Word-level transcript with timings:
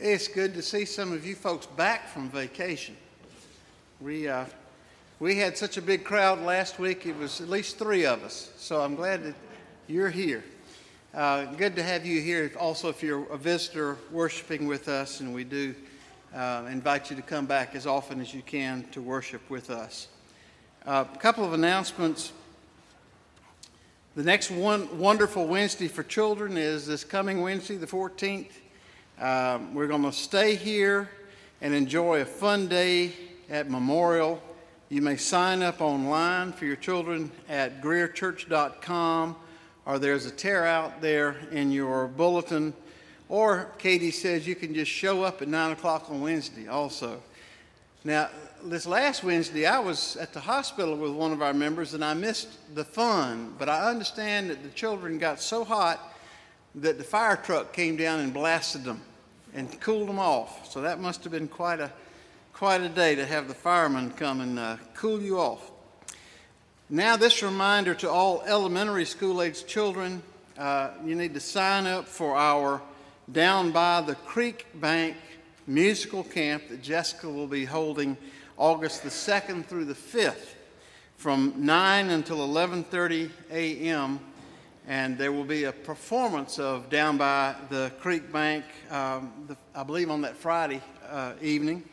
It's 0.00 0.28
good 0.28 0.54
to 0.54 0.62
see 0.62 0.84
some 0.84 1.12
of 1.12 1.26
you 1.26 1.34
folks 1.34 1.66
back 1.66 2.06
from 2.06 2.30
vacation. 2.30 2.96
We, 4.00 4.28
uh, 4.28 4.44
we 5.18 5.38
had 5.38 5.58
such 5.58 5.76
a 5.76 5.82
big 5.82 6.04
crowd 6.04 6.40
last 6.40 6.78
week, 6.78 7.04
it 7.04 7.16
was 7.16 7.40
at 7.40 7.48
least 7.48 7.80
three 7.80 8.06
of 8.06 8.22
us. 8.22 8.52
So 8.56 8.80
I'm 8.80 8.94
glad 8.94 9.24
that 9.24 9.34
you're 9.88 10.08
here. 10.08 10.44
Uh, 11.12 11.46
good 11.46 11.74
to 11.74 11.82
have 11.82 12.06
you 12.06 12.20
here. 12.20 12.52
Also, 12.60 12.88
if 12.88 13.02
you're 13.02 13.24
a 13.32 13.36
visitor 13.36 13.96
worshiping 14.12 14.68
with 14.68 14.88
us, 14.88 15.18
and 15.18 15.34
we 15.34 15.42
do 15.42 15.74
uh, 16.32 16.68
invite 16.70 17.10
you 17.10 17.16
to 17.16 17.22
come 17.22 17.46
back 17.46 17.74
as 17.74 17.84
often 17.84 18.20
as 18.20 18.32
you 18.32 18.42
can 18.42 18.84
to 18.92 19.02
worship 19.02 19.50
with 19.50 19.68
us. 19.68 20.06
A 20.86 21.06
couple 21.18 21.44
of 21.44 21.54
announcements. 21.54 22.32
The 24.14 24.22
next 24.22 24.52
one 24.52 24.96
wonderful 24.96 25.48
Wednesday 25.48 25.88
for 25.88 26.04
children 26.04 26.56
is 26.56 26.86
this 26.86 27.02
coming 27.02 27.42
Wednesday, 27.42 27.74
the 27.74 27.86
14th. 27.88 28.52
Um, 29.20 29.74
we're 29.74 29.88
going 29.88 30.04
to 30.04 30.12
stay 30.12 30.54
here 30.54 31.10
and 31.60 31.74
enjoy 31.74 32.20
a 32.20 32.24
fun 32.24 32.68
day 32.68 33.12
at 33.50 33.68
Memorial. 33.68 34.40
You 34.90 35.02
may 35.02 35.16
sign 35.16 35.60
up 35.60 35.80
online 35.80 36.52
for 36.52 36.66
your 36.66 36.76
children 36.76 37.32
at 37.48 37.82
greerchurch.com, 37.82 39.34
or 39.86 39.98
there's 39.98 40.26
a 40.26 40.30
tear 40.30 40.66
out 40.66 41.00
there 41.00 41.34
in 41.50 41.72
your 41.72 42.06
bulletin. 42.06 42.72
Or 43.28 43.72
Katie 43.78 44.12
says 44.12 44.46
you 44.46 44.54
can 44.54 44.72
just 44.72 44.92
show 44.92 45.24
up 45.24 45.42
at 45.42 45.48
9 45.48 45.72
o'clock 45.72 46.08
on 46.10 46.20
Wednesday 46.20 46.68
also. 46.68 47.20
Now, 48.04 48.30
this 48.62 48.86
last 48.86 49.24
Wednesday, 49.24 49.66
I 49.66 49.80
was 49.80 50.16
at 50.16 50.32
the 50.32 50.40
hospital 50.40 50.94
with 50.96 51.10
one 51.10 51.32
of 51.32 51.42
our 51.42 51.52
members 51.52 51.92
and 51.92 52.04
I 52.04 52.14
missed 52.14 52.50
the 52.76 52.84
fun, 52.84 53.56
but 53.58 53.68
I 53.68 53.90
understand 53.90 54.48
that 54.50 54.62
the 54.62 54.70
children 54.70 55.18
got 55.18 55.40
so 55.40 55.64
hot 55.64 56.14
that 56.76 56.98
the 56.98 57.04
fire 57.04 57.34
truck 57.34 57.72
came 57.72 57.96
down 57.96 58.20
and 58.20 58.32
blasted 58.32 58.84
them 58.84 59.02
and 59.54 59.80
cooled 59.80 60.08
them 60.08 60.18
off. 60.18 60.70
So 60.70 60.80
that 60.82 61.00
must 61.00 61.22
have 61.24 61.32
been 61.32 61.48
quite 61.48 61.80
a, 61.80 61.90
quite 62.52 62.80
a 62.80 62.88
day 62.88 63.14
to 63.14 63.26
have 63.26 63.48
the 63.48 63.54
firemen 63.54 64.10
come 64.10 64.40
and 64.40 64.58
uh, 64.58 64.76
cool 64.94 65.20
you 65.20 65.38
off. 65.38 65.70
Now, 66.90 67.16
this 67.16 67.42
reminder 67.42 67.94
to 67.96 68.10
all 68.10 68.42
elementary 68.46 69.04
school 69.04 69.42
age 69.42 69.66
children 69.66 70.22
uh, 70.58 70.90
you 71.04 71.14
need 71.14 71.34
to 71.34 71.40
sign 71.40 71.86
up 71.86 72.08
for 72.08 72.36
our 72.36 72.82
Down 73.30 73.70
by 73.70 74.00
the 74.00 74.16
Creek 74.16 74.66
Bank 74.74 75.16
musical 75.66 76.24
camp 76.24 76.68
that 76.70 76.82
Jessica 76.82 77.28
will 77.28 77.46
be 77.46 77.64
holding 77.64 78.16
August 78.56 79.04
the 79.04 79.08
2nd 79.08 79.66
through 79.66 79.84
the 79.84 79.94
5th 79.94 80.54
from 81.16 81.54
9 81.58 82.10
until 82.10 82.38
11:30 82.38 83.30
a.m 83.50 84.18
and 84.88 85.18
there 85.18 85.32
will 85.32 85.44
be 85.44 85.64
a 85.64 85.72
performance 85.72 86.58
of 86.58 86.88
down 86.88 87.18
by 87.18 87.54
the 87.68 87.92
creek 88.00 88.32
bank, 88.32 88.64
um, 88.90 89.30
the, 89.46 89.56
I 89.74 89.82
believe 89.82 90.10
on 90.10 90.22
that 90.22 90.34
Friday 90.34 90.80
uh, 91.10 91.34
evening. 91.42 91.84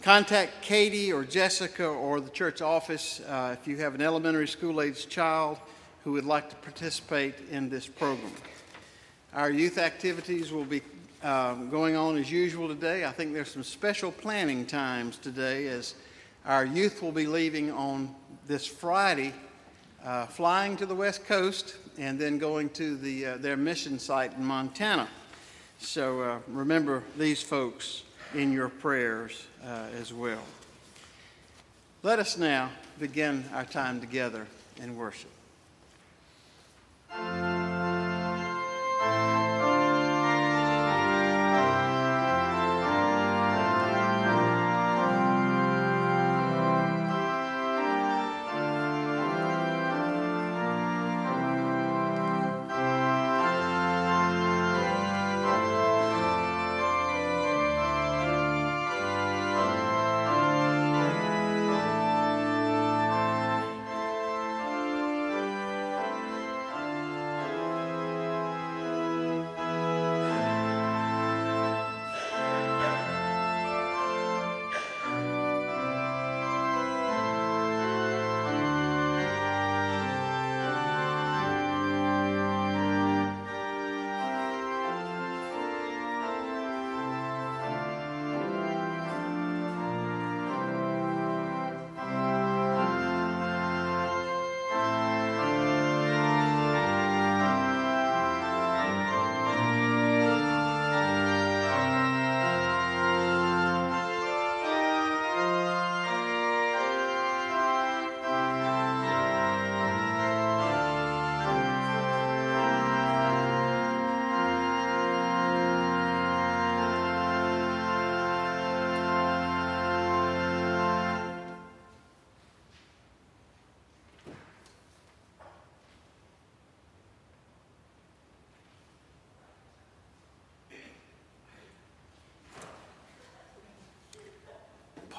Contact 0.00 0.62
Katie 0.62 1.12
or 1.12 1.22
Jessica 1.22 1.84
or 1.86 2.18
the 2.18 2.30
church 2.30 2.62
office 2.62 3.20
uh, 3.28 3.54
if 3.60 3.68
you 3.68 3.76
have 3.76 3.94
an 3.94 4.00
elementary 4.00 4.48
school 4.48 4.80
age 4.80 5.06
child 5.10 5.58
who 6.02 6.12
would 6.12 6.24
like 6.24 6.48
to 6.48 6.56
participate 6.56 7.34
in 7.50 7.68
this 7.68 7.86
program. 7.86 8.32
Our 9.34 9.50
youth 9.50 9.76
activities 9.76 10.50
will 10.50 10.64
be 10.64 10.80
um, 11.22 11.68
going 11.68 11.94
on 11.94 12.16
as 12.16 12.32
usual 12.32 12.68
today. 12.68 13.04
I 13.04 13.10
think 13.10 13.34
there's 13.34 13.50
some 13.50 13.62
special 13.62 14.10
planning 14.10 14.64
times 14.64 15.18
today 15.18 15.68
as 15.68 15.94
our 16.46 16.64
youth 16.64 17.02
will 17.02 17.12
be 17.12 17.26
leaving 17.26 17.70
on 17.70 18.14
this 18.46 18.66
Friday, 18.66 19.34
uh, 20.02 20.24
flying 20.24 20.78
to 20.78 20.86
the 20.86 20.94
West 20.94 21.26
Coast 21.26 21.74
and 21.98 22.18
then 22.18 22.38
going 22.38 22.68
to 22.70 22.96
the, 22.96 23.26
uh, 23.26 23.36
their 23.38 23.56
mission 23.56 23.98
site 23.98 24.32
in 24.34 24.44
Montana. 24.44 25.08
So 25.78 26.20
uh, 26.20 26.38
remember 26.48 27.02
these 27.16 27.42
folks 27.42 28.02
in 28.34 28.52
your 28.52 28.68
prayers 28.68 29.46
uh, 29.64 29.86
as 29.98 30.12
well. 30.12 30.42
Let 32.02 32.18
us 32.18 32.38
now 32.38 32.70
begin 32.98 33.44
our 33.52 33.64
time 33.64 34.00
together 34.00 34.46
in 34.82 34.96
worship. 34.96 35.30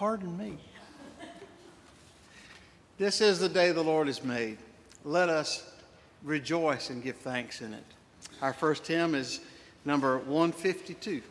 Pardon 0.02 0.36
me. 0.36 0.58
This 2.98 3.22
is 3.22 3.38
the 3.38 3.48
day 3.48 3.72
the 3.72 3.84
Lord 3.84 4.08
has 4.08 4.24
made. 4.24 4.58
Let 5.06 5.30
us 5.30 5.76
rejoice 6.24 6.90
and 6.90 7.04
give 7.04 7.18
thanks 7.18 7.62
in 7.62 7.72
it. 7.72 7.84
Our 8.42 8.52
first 8.52 8.88
hymn 8.88 9.14
is 9.14 9.42
number 9.86 10.18
152. 10.18 11.22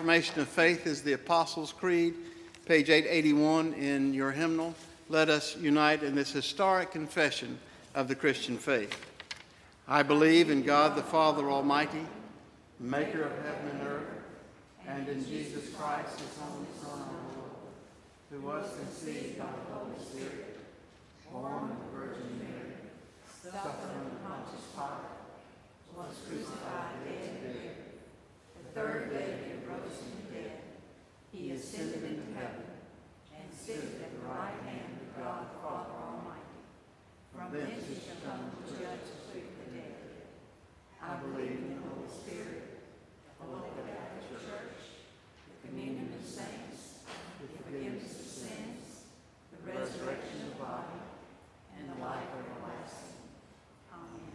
Affirmation 0.00 0.40
of 0.40 0.48
faith 0.48 0.86
is 0.86 1.02
the 1.02 1.12
Apostles' 1.12 1.74
Creed, 1.74 2.14
page 2.64 2.88
881 2.88 3.74
in 3.74 4.14
your 4.14 4.30
hymnal. 4.30 4.74
Let 5.10 5.28
us 5.28 5.58
unite 5.58 6.02
in 6.02 6.14
this 6.14 6.32
historic 6.32 6.90
confession 6.90 7.58
of 7.94 8.08
the 8.08 8.14
Christian 8.14 8.56
faith. 8.56 8.98
I 9.86 10.02
believe 10.02 10.48
in 10.48 10.62
God 10.62 10.96
the 10.96 11.02
Father 11.02 11.50
Almighty, 11.50 12.06
maker 12.78 13.24
of 13.24 13.32
heaven 13.44 13.78
and 13.78 13.88
earth, 13.88 14.06
and 14.88 15.06
in 15.06 15.22
Jesus 15.26 15.68
Christ, 15.74 16.18
his 16.18 16.38
only 16.50 16.66
Son, 16.82 16.98
our 16.98 17.36
Lord, 17.36 17.52
who 18.30 18.40
was 18.40 18.74
conceived 18.78 19.38
by 19.38 19.44
the 19.44 19.78
Holy 19.78 20.02
Spirit, 20.02 20.60
born 21.30 21.64
of 21.64 21.76
the 21.78 21.98
Virgin 21.98 22.38
Mary, 22.38 22.72
suffered 23.42 23.90
under 23.92 24.16
Pontius 24.26 24.64
Pilate, 24.74 25.94
was 25.94 26.16
crucified, 26.26 27.04
dead, 27.04 27.28
and 27.28 27.42
buried. 27.42 27.79
The 28.72 28.80
third 28.82 29.10
day 29.10 29.34
he 29.50 29.66
rose 29.66 29.98
from 29.98 30.30
the 30.30 30.30
dead. 30.30 30.62
He 31.32 31.50
ascended 31.50 32.04
into 32.06 32.38
heaven 32.38 32.70
and 33.34 33.50
sitteth 33.50 33.98
at 33.98 34.14
the 34.14 34.22
right 34.28 34.54
hand 34.62 34.94
of 34.94 35.10
God 35.18 35.50
the 35.50 35.58
Father 35.58 35.90
Almighty. 35.90 36.54
From 37.34 37.50
thence 37.50 37.82
he 37.90 37.98
shall 37.98 38.22
come 38.22 38.46
to 38.46 38.70
judge 38.70 39.10
the 39.10 39.26
quick 39.26 39.50
and 39.66 39.74
the 39.74 39.78
dead. 39.82 39.98
I 41.02 41.18
believe 41.18 41.66
in 41.66 41.82
the 41.82 41.82
Holy 41.82 42.06
Spirit, 42.06 42.86
the 43.42 43.46
Holy 43.50 43.74
Catholic 43.74 44.38
Church, 44.38 45.02
the 45.50 45.66
communion 45.66 46.14
of 46.14 46.22
saints, 46.22 47.02
the 47.42 47.50
forgiveness 47.66 48.22
of 48.22 48.26
sins, 48.26 49.10
the 49.50 49.66
resurrection 49.66 50.46
of 50.46 50.54
the 50.54 50.62
body, 50.62 51.02
and 51.74 51.90
the 51.90 51.98
life 51.98 52.22
everlasting. 52.38 53.18
Amen. 53.90 54.30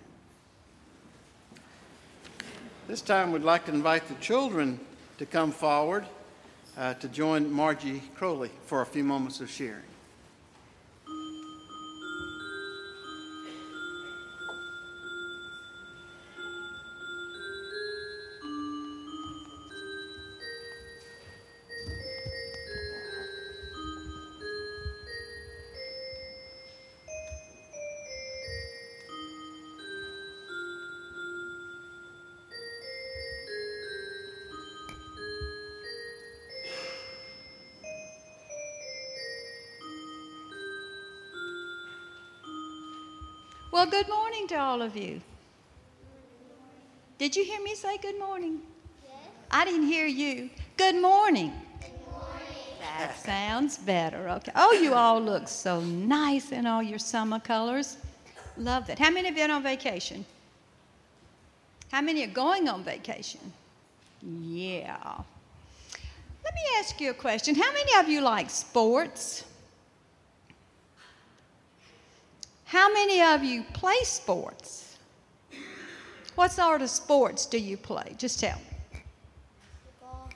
This 2.96 3.02
time, 3.02 3.34
we'd 3.34 3.42
like 3.42 3.66
to 3.66 3.74
invite 3.74 4.08
the 4.08 4.14
children 4.22 4.80
to 5.18 5.26
come 5.26 5.52
forward 5.52 6.06
uh, 6.78 6.94
to 6.94 7.10
join 7.10 7.52
Margie 7.52 8.02
Crowley 8.16 8.52
for 8.68 8.84
a 8.84 8.86
few 8.86 9.04
moments 9.04 9.42
of 9.42 9.50
sharing. 9.50 9.84
Good 43.96 44.10
morning 44.10 44.46
to 44.46 44.56
all 44.56 44.82
of 44.82 44.98
you. 44.98 45.22
Did 47.18 47.34
you 47.34 47.46
hear 47.46 47.62
me 47.62 47.76
say 47.76 47.98
good 47.98 48.20
morning? 48.20 48.60
Yes. 49.06 49.14
I 49.50 49.64
didn't 49.64 49.88
hear 49.88 50.06
you. 50.06 50.50
Good 50.76 51.02
morning. 51.02 51.54
Good 51.80 52.12
morning. 52.12 52.76
That 52.82 53.18
sounds 53.18 53.78
better. 53.78 54.28
Okay. 54.32 54.52
Oh, 54.54 54.74
you 54.74 54.96
all 54.96 55.22
look 55.22 55.48
so 55.48 55.80
nice 55.80 56.52
in 56.52 56.66
all 56.68 56.84
your 56.84 57.00
summer 57.00 57.40
colors. 57.40 57.96
Love 58.58 58.86
that. 58.88 59.00
How 59.00 59.12
many 59.12 59.28
have 59.28 59.38
been 59.38 59.50
on 59.50 59.64
vacation? 59.64 60.26
How 61.90 62.02
many 62.02 62.26
are 62.26 62.36
going 62.44 62.68
on 62.68 62.84
vacation? 62.84 63.54
Yeah. 64.22 65.22
Let 66.44 66.54
me 66.54 66.62
ask 66.80 67.00
you 67.00 67.12
a 67.12 67.14
question. 67.14 67.56
How 67.56 67.72
many 67.72 67.92
of 67.98 68.10
you 68.10 68.20
like 68.20 68.50
sports? 68.50 69.46
How 72.76 72.92
many 72.92 73.22
of 73.22 73.42
you 73.42 73.64
play 73.72 73.96
sports? 74.04 74.98
What 76.36 76.52
sort 76.52 76.82
of 76.82 76.90
sports 76.90 77.46
do 77.46 77.58
you 77.58 77.78
play? 77.78 78.14
Just 78.18 78.42
tell 78.42 78.58
me. 78.58 79.00
Football. 79.86 80.30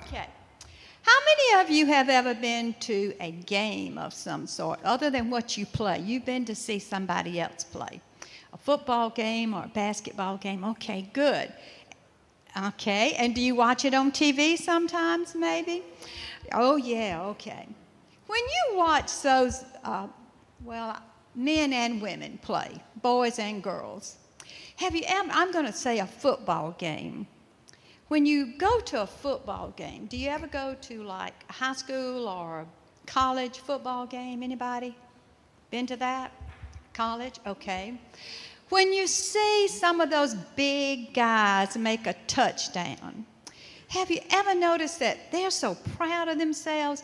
Okay. 0.00 0.26
How 1.04 1.18
many 1.26 1.62
of 1.62 1.70
you 1.70 1.84
have 1.86 2.08
ever 2.08 2.34
been 2.34 2.72
to 2.80 3.12
a 3.20 3.30
game 3.30 3.98
of 3.98 4.14
some 4.14 4.46
sort, 4.46 4.80
other 4.84 5.10
than 5.10 5.28
what 5.28 5.58
you 5.58 5.66
play? 5.66 5.98
You've 5.98 6.24
been 6.24 6.46
to 6.46 6.54
see 6.54 6.78
somebody 6.78 7.38
else 7.38 7.62
play. 7.62 8.00
A 8.54 8.56
football 8.56 9.10
game 9.10 9.52
or 9.52 9.64
a 9.64 9.68
basketball 9.68 10.38
game? 10.38 10.64
Okay, 10.64 11.10
good. 11.12 11.52
Okay, 12.68 13.12
and 13.18 13.34
do 13.34 13.42
you 13.42 13.54
watch 13.54 13.84
it 13.84 13.92
on 13.92 14.12
TV 14.12 14.56
sometimes, 14.56 15.34
maybe? 15.34 15.82
Oh, 16.52 16.76
yeah, 16.76 17.22
okay. 17.22 17.66
When 18.26 18.40
you 18.40 18.78
watch 18.78 19.20
those, 19.20 19.62
uh, 19.84 20.06
well, 20.64 20.98
men 21.34 21.74
and 21.74 22.00
women 22.00 22.38
play, 22.40 22.80
boys 23.02 23.38
and 23.38 23.62
girls, 23.62 24.16
have 24.76 24.96
you 24.96 25.02
ever, 25.06 25.28
I'm 25.32 25.52
going 25.52 25.66
to 25.66 25.72
say 25.72 25.98
a 25.98 26.06
football 26.06 26.74
game. 26.78 27.26
When 28.14 28.26
you 28.26 28.46
go 28.58 28.78
to 28.78 29.02
a 29.02 29.08
football 29.08 29.74
game, 29.74 30.06
do 30.06 30.16
you 30.16 30.28
ever 30.28 30.46
go 30.46 30.76
to 30.82 31.02
like 31.02 31.34
a 31.48 31.52
high 31.52 31.72
school 31.72 32.28
or 32.28 32.64
college 33.06 33.58
football 33.58 34.06
game? 34.06 34.40
Anybody 34.40 34.96
been 35.72 35.84
to 35.86 35.96
that? 35.96 36.30
College? 36.92 37.40
Okay. 37.44 37.98
When 38.68 38.92
you 38.92 39.08
see 39.08 39.66
some 39.66 40.00
of 40.00 40.10
those 40.10 40.34
big 40.54 41.12
guys 41.12 41.76
make 41.76 42.06
a 42.06 42.14
touchdown, 42.28 43.26
have 43.88 44.12
you 44.12 44.20
ever 44.30 44.54
noticed 44.54 45.00
that 45.00 45.32
they're 45.32 45.50
so 45.50 45.74
proud 45.96 46.28
of 46.28 46.38
themselves 46.38 47.02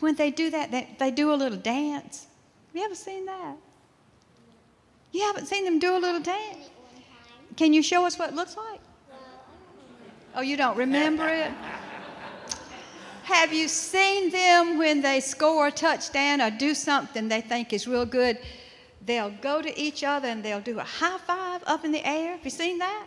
when 0.00 0.16
they 0.16 0.30
do 0.30 0.50
that, 0.50 0.70
they, 0.70 0.86
they 0.98 1.10
do 1.10 1.32
a 1.32 1.36
little 1.42 1.56
dance? 1.56 2.26
Have 2.66 2.76
you 2.76 2.84
ever 2.84 2.94
seen 2.94 3.24
that? 3.24 3.56
You 5.12 5.22
haven't 5.22 5.46
seen 5.46 5.64
them 5.64 5.78
do 5.78 5.96
a 5.96 6.00
little 6.06 6.20
dance? 6.20 6.68
Can 7.56 7.72
you 7.72 7.82
show 7.82 8.04
us 8.04 8.18
what 8.18 8.28
it 8.28 8.34
looks 8.34 8.54
like? 8.54 8.80
Oh, 10.36 10.42
you 10.42 10.58
don't 10.58 10.76
remember 10.76 11.26
it? 11.26 11.50
Have 13.22 13.54
you 13.54 13.68
seen 13.68 14.30
them 14.30 14.76
when 14.76 15.00
they 15.00 15.20
score 15.20 15.68
a 15.68 15.70
touchdown 15.70 16.42
or 16.42 16.50
do 16.50 16.74
something 16.74 17.26
they 17.26 17.40
think 17.40 17.72
is 17.72 17.88
real 17.88 18.04
good? 18.04 18.38
They'll 19.06 19.30
go 19.30 19.62
to 19.62 19.80
each 19.80 20.04
other 20.04 20.28
and 20.28 20.44
they'll 20.44 20.60
do 20.60 20.78
a 20.78 20.84
high 20.84 21.16
five 21.18 21.62
up 21.66 21.86
in 21.86 21.90
the 21.90 22.06
air. 22.06 22.32
Have 22.32 22.44
you 22.44 22.50
seen 22.50 22.78
that? 22.78 23.06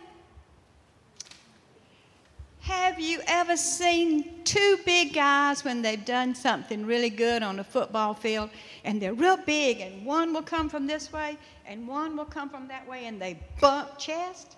Have 2.62 2.98
you 2.98 3.20
ever 3.28 3.56
seen 3.56 4.42
two 4.42 4.78
big 4.84 5.14
guys 5.14 5.64
when 5.64 5.82
they've 5.82 6.04
done 6.04 6.34
something 6.34 6.84
really 6.84 7.10
good 7.10 7.44
on 7.44 7.60
a 7.60 7.64
football 7.64 8.12
field 8.12 8.50
and 8.84 9.00
they're 9.00 9.14
real 9.14 9.36
big 9.36 9.80
and 9.80 10.04
one 10.04 10.32
will 10.32 10.42
come 10.42 10.68
from 10.68 10.88
this 10.88 11.12
way 11.12 11.38
and 11.64 11.86
one 11.86 12.16
will 12.16 12.24
come 12.24 12.50
from 12.50 12.66
that 12.68 12.88
way 12.88 13.06
and 13.06 13.22
they 13.22 13.38
bump 13.60 13.98
chest? 13.98 14.56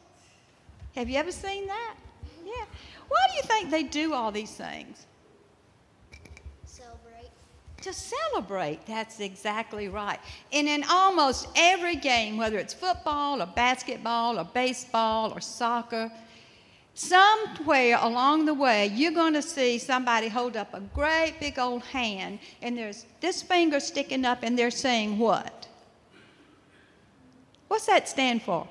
Have 0.95 1.11
you 1.11 1.19
ever 1.19 1.33
seen 1.33 1.67
that? 1.67 1.97
Why 3.09 3.19
do 3.29 3.37
you 3.37 3.43
think 3.43 3.71
they 3.71 3.83
do 3.83 4.15
all 4.15 4.33
these 4.33 4.55
things? 4.55 5.07
celebrate. 6.65 7.31
To 7.83 7.93
celebrate. 7.93 8.87
That's 8.87 9.21
exactly 9.21 9.89
right. 9.89 10.19
And 10.53 10.69
in 10.69 10.85
almost 10.89 11.49
every 11.57 11.97
game, 11.97 12.37
whether 12.37 12.59
it's 12.59 12.75
football 12.75 13.43
or 13.43 13.47
basketball 13.47 14.39
or 14.39 14.45
baseball 14.45 15.33
or 15.33 15.41
soccer, 15.41 16.11
somewhere 16.95 17.99
along 18.01 18.45
the 18.45 18.55
way, 18.55 18.87
you're 18.89 19.13
going 19.13 19.35
to 19.35 19.43
see 19.43 19.79
somebody 19.79 20.29
hold 20.29 20.57
up 20.57 20.75
a 20.75 20.81
great 20.81 21.35
big 21.41 21.59
old 21.59 21.83
hand, 21.83 22.39
and 22.61 22.77
there's 22.77 23.07
this 23.21 23.43
finger 23.43 23.81
sticking 23.81 24.25
up, 24.25 24.43
and 24.43 24.59
they're 24.59 24.71
saying 24.71 25.19
what? 25.19 25.67
What's 27.69 27.87
that 27.87 28.09
stand 28.09 28.43
for? 28.43 28.69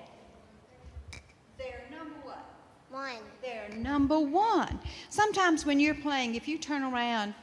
They're 1.57 1.83
number 1.89 2.15
what? 2.23 2.45
One. 2.91 3.17
They're 3.41 3.60
number 3.71 4.19
one. 4.19 4.79
Sometimes 5.09 5.65
when 5.65 5.79
you're 5.79 5.95
playing, 5.95 6.35
if 6.35 6.47
you 6.47 6.57
turn 6.57 6.83
around 6.83 7.33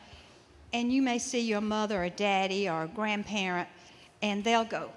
and 0.72 0.92
you 0.92 1.02
may 1.02 1.18
see 1.18 1.40
your 1.40 1.60
mother 1.60 2.04
or 2.04 2.08
daddy 2.08 2.68
or 2.68 2.86
grandparent, 2.86 3.68
and 4.22 4.44
they'll 4.44 4.64
go, 4.64 4.90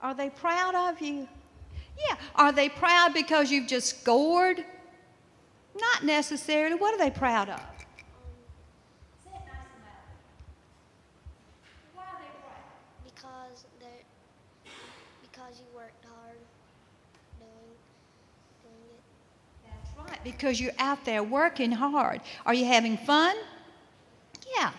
Are 0.00 0.14
they 0.14 0.30
proud 0.30 0.74
of 0.74 1.00
you? 1.00 1.28
Yeah. 2.08 2.16
Are 2.34 2.52
they 2.52 2.68
proud 2.68 3.14
because 3.14 3.50
you've 3.50 3.68
just 3.68 4.00
scored? 4.00 4.64
Not 5.74 6.04
necessarily. 6.04 6.74
What 6.74 6.94
are 6.94 6.98
they 6.98 7.10
proud 7.10 7.48
of? 7.48 7.60
Say 9.24 9.30
it 9.30 9.46
nice 9.46 9.70
and 9.74 9.84
loud. 9.84 10.10
Why 11.94 12.02
are 12.02 12.18
they 12.18 12.34
proud? 12.42 12.66
Because 13.04 13.64
they're 13.80 14.04
because 15.22 15.60
you 15.60 15.66
worked 15.74 16.04
hard 16.04 16.36
doing 17.38 17.72
doing 18.62 18.84
it. 18.96 20.10
right, 20.10 20.11
because 20.24 20.60
you're 20.60 20.72
out 20.78 21.04
there 21.04 21.22
working 21.22 21.72
hard. 21.72 22.20
Are 22.46 22.54
you 22.54 22.64
having 22.64 22.96
fun? 22.96 23.36
Yeah. 24.56 24.72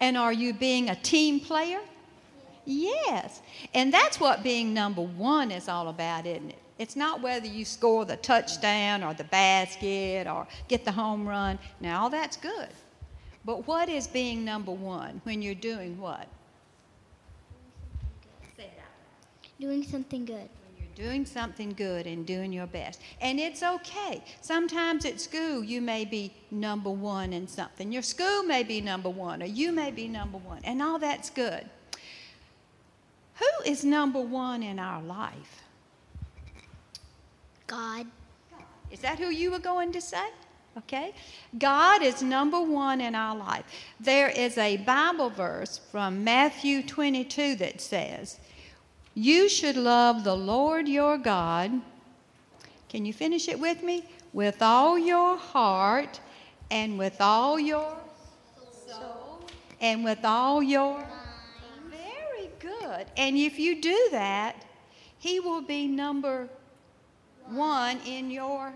And 0.00 0.16
are 0.16 0.32
you 0.32 0.52
being 0.52 0.90
a 0.90 0.94
team 0.94 1.40
player? 1.40 1.80
Yes. 2.64 3.40
And 3.74 3.92
that's 3.92 4.20
what 4.20 4.42
being 4.42 4.74
number 4.74 5.02
one 5.02 5.50
is 5.50 5.68
all 5.68 5.88
about, 5.88 6.26
isn't 6.26 6.50
it? 6.50 6.58
It's 6.78 6.94
not 6.94 7.20
whether 7.20 7.46
you 7.46 7.64
score 7.64 8.04
the 8.04 8.16
touchdown 8.16 9.02
or 9.02 9.12
the 9.14 9.24
basket 9.24 10.26
or 10.26 10.46
get 10.68 10.84
the 10.84 10.92
home 10.92 11.26
run. 11.26 11.58
Now, 11.80 12.02
all 12.02 12.10
that's 12.10 12.36
good. 12.36 12.68
But 13.44 13.66
what 13.66 13.88
is 13.88 14.06
being 14.06 14.44
number 14.44 14.70
one 14.70 15.20
when 15.24 15.42
you're 15.42 15.54
doing 15.54 15.98
what? 15.98 16.28
Doing 19.60 19.82
something 19.82 20.24
good. 20.24 20.48
Doing 20.98 21.24
something 21.24 21.72
good 21.76 22.08
and 22.08 22.26
doing 22.26 22.52
your 22.52 22.66
best. 22.66 23.00
And 23.20 23.38
it's 23.38 23.62
okay. 23.62 24.20
Sometimes 24.40 25.04
at 25.04 25.20
school, 25.20 25.62
you 25.62 25.80
may 25.80 26.04
be 26.04 26.32
number 26.50 26.90
one 26.90 27.32
in 27.32 27.46
something. 27.46 27.92
Your 27.92 28.02
school 28.02 28.42
may 28.42 28.64
be 28.64 28.80
number 28.80 29.08
one, 29.08 29.40
or 29.40 29.46
you 29.46 29.70
may 29.70 29.92
be 29.92 30.08
number 30.08 30.38
one, 30.38 30.60
and 30.64 30.82
all 30.82 30.98
that's 30.98 31.30
good. 31.30 31.64
Who 33.36 33.70
is 33.70 33.84
number 33.84 34.20
one 34.20 34.64
in 34.64 34.80
our 34.80 35.00
life? 35.00 35.62
God. 37.68 38.06
Is 38.90 39.00
that 39.00 39.18
who 39.18 39.26
you 39.26 39.52
were 39.52 39.60
going 39.60 39.92
to 39.92 40.00
say? 40.00 40.26
Okay. 40.78 41.12
God 41.58 42.02
is 42.02 42.22
number 42.22 42.60
one 42.60 43.00
in 43.00 43.14
our 43.14 43.36
life. 43.36 43.64
There 44.00 44.30
is 44.30 44.58
a 44.58 44.78
Bible 44.78 45.30
verse 45.30 45.78
from 45.92 46.24
Matthew 46.24 46.82
22 46.82 47.56
that 47.56 47.80
says, 47.80 48.38
You 49.18 49.48
should 49.48 49.76
love 49.76 50.22
the 50.22 50.36
Lord 50.36 50.86
your 50.86 51.18
God. 51.18 51.72
Can 52.88 53.04
you 53.04 53.12
finish 53.12 53.48
it 53.48 53.58
with 53.58 53.82
me? 53.82 54.04
With 54.32 54.62
all 54.62 54.96
your 54.96 55.36
heart 55.36 56.20
and 56.70 56.96
with 56.96 57.20
all 57.20 57.58
your 57.58 57.96
soul 58.86 59.40
and 59.80 60.04
with 60.04 60.24
all 60.24 60.62
your. 60.62 61.04
Very 61.90 62.48
good. 62.60 63.06
And 63.16 63.36
if 63.36 63.58
you 63.58 63.82
do 63.82 64.08
that, 64.12 64.64
He 65.18 65.40
will 65.40 65.62
be 65.62 65.88
number 65.88 66.48
one 67.48 67.98
in 68.06 68.30
your 68.30 68.72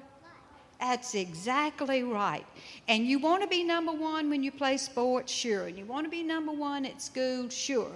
that's 0.81 1.15
exactly 1.15 2.03
right. 2.03 2.45
And 2.89 3.07
you 3.07 3.21
want 3.21 3.43
to 3.43 3.49
be 3.49 3.63
number 3.63 3.93
one 3.93 4.29
when 4.29 4.43
you 4.43 4.51
play 4.51 4.77
sports, 4.77 5.33
sure. 5.33 5.69
And 5.69 5.79
you 5.79 5.85
want 5.85 6.05
to 6.07 6.11
be 6.11 6.25
number 6.25 6.51
one 6.51 6.85
at 6.85 7.01
school, 7.01 7.49
sure. 7.49 7.93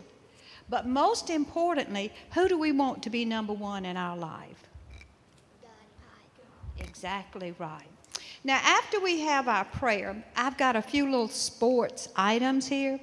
But 0.68 0.86
most 0.86 1.30
importantly, 1.30 2.12
who 2.34 2.48
do 2.48 2.58
we 2.58 2.72
want 2.72 3.02
to 3.04 3.10
be 3.10 3.24
number 3.24 3.52
one 3.52 3.84
in 3.84 3.96
our 3.96 4.16
life? 4.16 4.64
Exactly 6.78 7.54
right. 7.58 7.86
Now, 8.44 8.60
after 8.62 9.00
we 9.00 9.20
have 9.20 9.48
our 9.48 9.64
prayer, 9.64 10.22
I've 10.36 10.56
got 10.56 10.76
a 10.76 10.82
few 10.82 11.04
little 11.04 11.28
sports 11.28 12.08
items 12.16 12.66
here. 12.66 13.00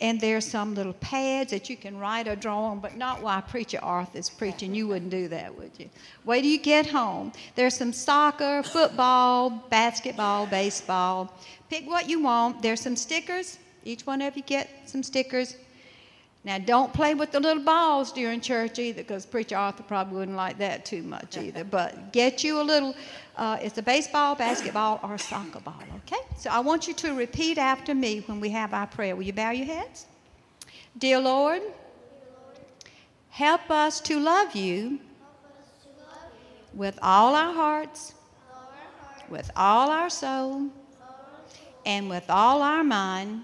And 0.00 0.20
there's 0.20 0.46
some 0.46 0.74
little 0.74 0.92
pads 0.94 1.52
that 1.52 1.70
you 1.70 1.76
can 1.76 1.96
write 1.96 2.28
or 2.28 2.36
draw 2.36 2.64
on, 2.64 2.80
but 2.80 2.96
not 2.96 3.22
while 3.22 3.40
Preacher 3.40 3.78
Arthur's 3.82 4.28
preaching. 4.28 4.74
You 4.74 4.88
wouldn't 4.88 5.10
do 5.10 5.26
that, 5.28 5.56
would 5.56 5.70
you? 5.78 5.88
Wait 6.26 6.42
till 6.42 6.50
you 6.50 6.58
get 6.58 6.86
home. 6.86 7.32
There's 7.54 7.74
some 7.74 7.94
soccer, 7.94 8.62
football, 8.62 9.48
basketball, 9.70 10.46
baseball. 10.46 11.32
Pick 11.70 11.88
what 11.88 12.10
you 12.10 12.20
want. 12.22 12.60
There's 12.60 12.82
some 12.82 12.94
stickers. 12.94 13.58
Each 13.84 14.06
one 14.06 14.20
of 14.20 14.36
you 14.36 14.42
get 14.42 14.68
some 14.84 15.02
stickers. 15.02 15.56
Now, 16.46 16.58
don't 16.58 16.92
play 16.92 17.14
with 17.14 17.32
the 17.32 17.40
little 17.40 17.64
balls 17.64 18.12
during 18.12 18.40
church 18.40 18.78
either, 18.78 19.02
because 19.02 19.26
Preacher 19.26 19.56
Arthur 19.56 19.82
probably 19.82 20.18
wouldn't 20.18 20.36
like 20.36 20.58
that 20.58 20.84
too 20.84 21.02
much 21.02 21.36
either. 21.44 21.64
But 21.64 22.12
get 22.12 22.44
you 22.44 22.60
a 22.60 22.62
little, 22.62 22.94
uh, 23.36 23.58
it's 23.60 23.76
a 23.78 23.82
baseball, 23.82 24.36
basketball, 24.36 25.00
or 25.02 25.18
soccer 25.18 25.58
ball, 25.58 25.82
okay? 25.96 26.22
So 26.36 26.48
I 26.50 26.60
want 26.60 26.86
you 26.86 26.94
to 26.94 27.14
repeat 27.14 27.58
after 27.58 27.96
me 27.96 28.20
when 28.26 28.38
we 28.38 28.50
have 28.50 28.72
our 28.72 28.86
prayer. 28.86 29.16
Will 29.16 29.24
you 29.24 29.32
bow 29.32 29.50
your 29.50 29.66
heads? 29.66 30.06
Dear 30.96 31.18
Lord, 31.18 31.62
help 33.30 33.68
us 33.68 34.00
to 34.02 34.20
love 34.20 34.54
you 34.54 35.00
with 36.74 36.96
all 37.02 37.34
our 37.34 37.52
hearts, 37.52 38.14
with 39.28 39.50
all 39.56 39.90
our 39.90 40.08
soul, 40.08 40.68
and 41.84 42.08
with 42.08 42.30
all 42.30 42.62
our 42.62 42.84
mind, 42.84 43.42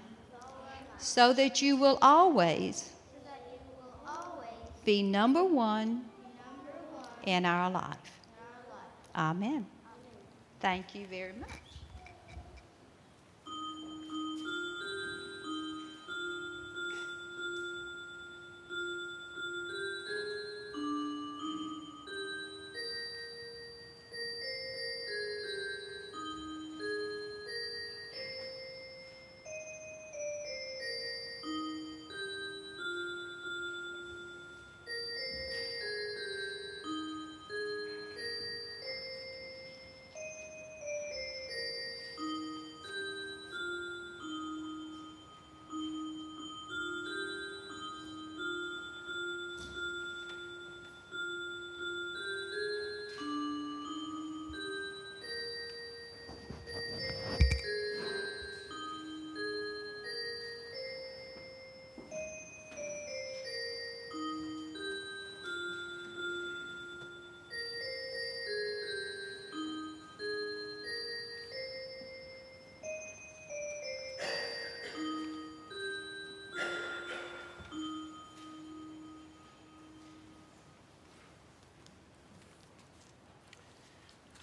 so 0.97 1.33
that 1.33 1.61
you 1.61 1.75
will 1.75 1.99
always 2.01 2.92
be 4.85 5.01
number 5.03 5.43
one 5.43 6.09
in 7.23 7.45
our 7.45 7.69
life. 7.69 8.19
Amen. 9.15 9.65
Thank 10.59 10.95
you 10.95 11.07
very 11.07 11.33
much. 11.33 11.62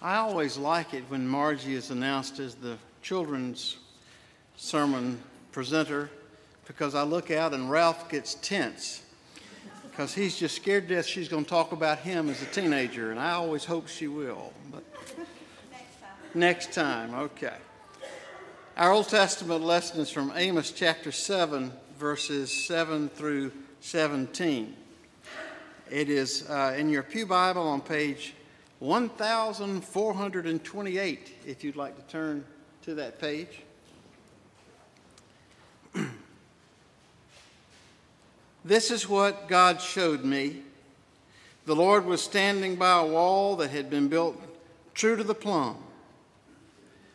I 0.03 0.15
always 0.15 0.57
like 0.57 0.95
it 0.95 1.03
when 1.09 1.27
Margie 1.27 1.75
is 1.75 1.91
announced 1.91 2.39
as 2.39 2.55
the 2.55 2.77
children's 3.03 3.77
sermon 4.55 5.21
presenter 5.51 6.09
because 6.65 6.95
I 6.95 7.03
look 7.03 7.29
out 7.29 7.53
and 7.53 7.69
Ralph 7.69 8.09
gets 8.09 8.33
tense 8.33 9.03
because 9.83 10.15
he's 10.15 10.39
just 10.39 10.55
scared 10.55 10.87
death 10.87 11.05
she's 11.05 11.27
going 11.27 11.43
to 11.43 11.49
talk 11.49 11.71
about 11.71 11.99
him 11.99 12.29
as 12.29 12.41
a 12.41 12.47
teenager, 12.47 13.11
and 13.11 13.19
I 13.19 13.33
always 13.33 13.63
hope 13.63 13.87
she 13.87 14.07
will. 14.07 14.53
But 14.71 14.83
next 16.33 16.73
time, 16.73 17.13
okay. 17.13 17.57
Our 18.77 18.91
Old 18.91 19.07
Testament 19.07 19.61
lesson 19.63 19.99
is 20.01 20.09
from 20.09 20.33
Amos 20.35 20.71
chapter 20.71 21.11
7, 21.11 21.71
verses 21.99 22.51
7 22.65 23.07
through 23.09 23.51
17. 23.81 24.75
It 25.91 26.09
is 26.09 26.49
uh, 26.49 26.73
in 26.75 26.89
your 26.89 27.03
Pew 27.03 27.27
Bible 27.27 27.67
on 27.67 27.81
page 27.81 28.33
1428, 28.81 31.31
if 31.45 31.63
you'd 31.63 31.75
like 31.75 31.95
to 31.95 32.01
turn 32.11 32.43
to 32.81 32.95
that 32.95 33.19
page. 33.19 33.61
this 38.65 38.89
is 38.89 39.07
what 39.07 39.47
God 39.47 39.79
showed 39.79 40.23
me. 40.23 40.63
The 41.67 41.75
Lord 41.75 42.05
was 42.05 42.23
standing 42.23 42.75
by 42.75 42.97
a 42.97 43.05
wall 43.05 43.55
that 43.57 43.69
had 43.69 43.91
been 43.91 44.07
built 44.07 44.41
true 44.95 45.15
to 45.15 45.23
the 45.23 45.35
plumb, 45.35 45.77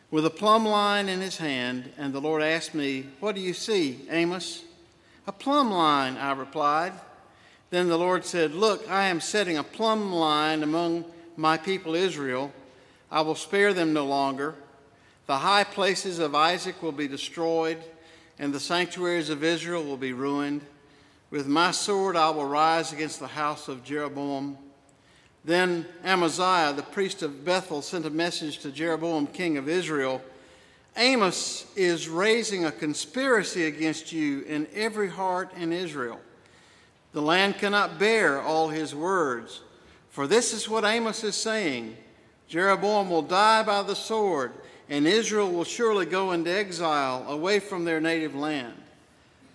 with 0.09 0.25
a 0.25 0.29
plumb 0.29 0.65
line 0.65 1.09
in 1.09 1.19
his 1.19 1.35
hand, 1.35 1.91
and 1.97 2.13
the 2.13 2.21
Lord 2.21 2.41
asked 2.41 2.75
me, 2.75 3.07
What 3.19 3.35
do 3.35 3.41
you 3.41 3.53
see, 3.53 4.07
Amos? 4.09 4.63
A 5.27 5.33
plumb 5.33 5.71
line, 5.71 6.15
I 6.15 6.31
replied. 6.31 6.93
Then 7.71 7.89
the 7.89 7.97
Lord 7.97 8.23
said, 8.23 8.53
Look, 8.53 8.89
I 8.89 9.07
am 9.07 9.19
setting 9.19 9.57
a 9.57 9.63
plumb 9.63 10.13
line 10.13 10.63
among 10.63 11.03
my 11.37 11.55
people 11.55 11.95
Israel. 11.95 12.51
I 13.09 13.21
will 13.21 13.35
spare 13.35 13.73
them 13.73 13.93
no 13.93 14.05
longer. 14.05 14.55
The 15.27 15.37
high 15.37 15.63
places 15.63 16.19
of 16.19 16.35
Isaac 16.35 16.81
will 16.83 16.91
be 16.91 17.07
destroyed, 17.07 17.77
and 18.37 18.53
the 18.53 18.59
sanctuaries 18.59 19.29
of 19.29 19.43
Israel 19.43 19.83
will 19.83 19.97
be 19.97 20.13
ruined. 20.13 20.61
With 21.31 21.47
my 21.47 21.71
sword 21.71 22.17
I 22.17 22.29
will 22.31 22.45
rise 22.45 22.91
against 22.91 23.19
the 23.19 23.27
house 23.27 23.67
of 23.67 23.83
Jeroboam. 23.83 24.57
Then 25.45 25.85
Amaziah, 26.03 26.73
the 26.73 26.83
priest 26.83 27.23
of 27.23 27.45
Bethel, 27.45 27.81
sent 27.81 28.05
a 28.05 28.09
message 28.09 28.57
to 28.59 28.71
Jeroboam, 28.71 29.27
king 29.27 29.55
of 29.55 29.69
Israel 29.69 30.21
Amos 30.97 31.67
is 31.75 32.09
raising 32.09 32.65
a 32.65 32.71
conspiracy 32.71 33.65
against 33.65 34.11
you 34.11 34.41
in 34.41 34.67
every 34.73 35.09
heart 35.09 35.53
in 35.55 35.71
Israel. 35.71 36.19
The 37.13 37.21
land 37.21 37.59
cannot 37.59 37.99
bear 37.99 38.41
all 38.41 38.69
his 38.69 38.95
words. 38.95 39.61
For 40.17 40.25
this 40.25 40.51
is 40.51 40.67
what 40.67 40.83
Amos 40.83 41.23
is 41.23 41.35
saying 41.35 41.95
Jeroboam 42.47 43.07
will 43.11 43.21
die 43.21 43.61
by 43.61 43.83
the 43.83 43.93
sword, 43.93 44.51
and 44.89 45.05
Israel 45.05 45.51
will 45.51 45.63
surely 45.63 46.07
go 46.07 46.31
into 46.31 46.49
exile 46.49 47.23
away 47.29 47.59
from 47.59 47.85
their 47.85 48.01
native 48.01 48.33
land. 48.33 48.73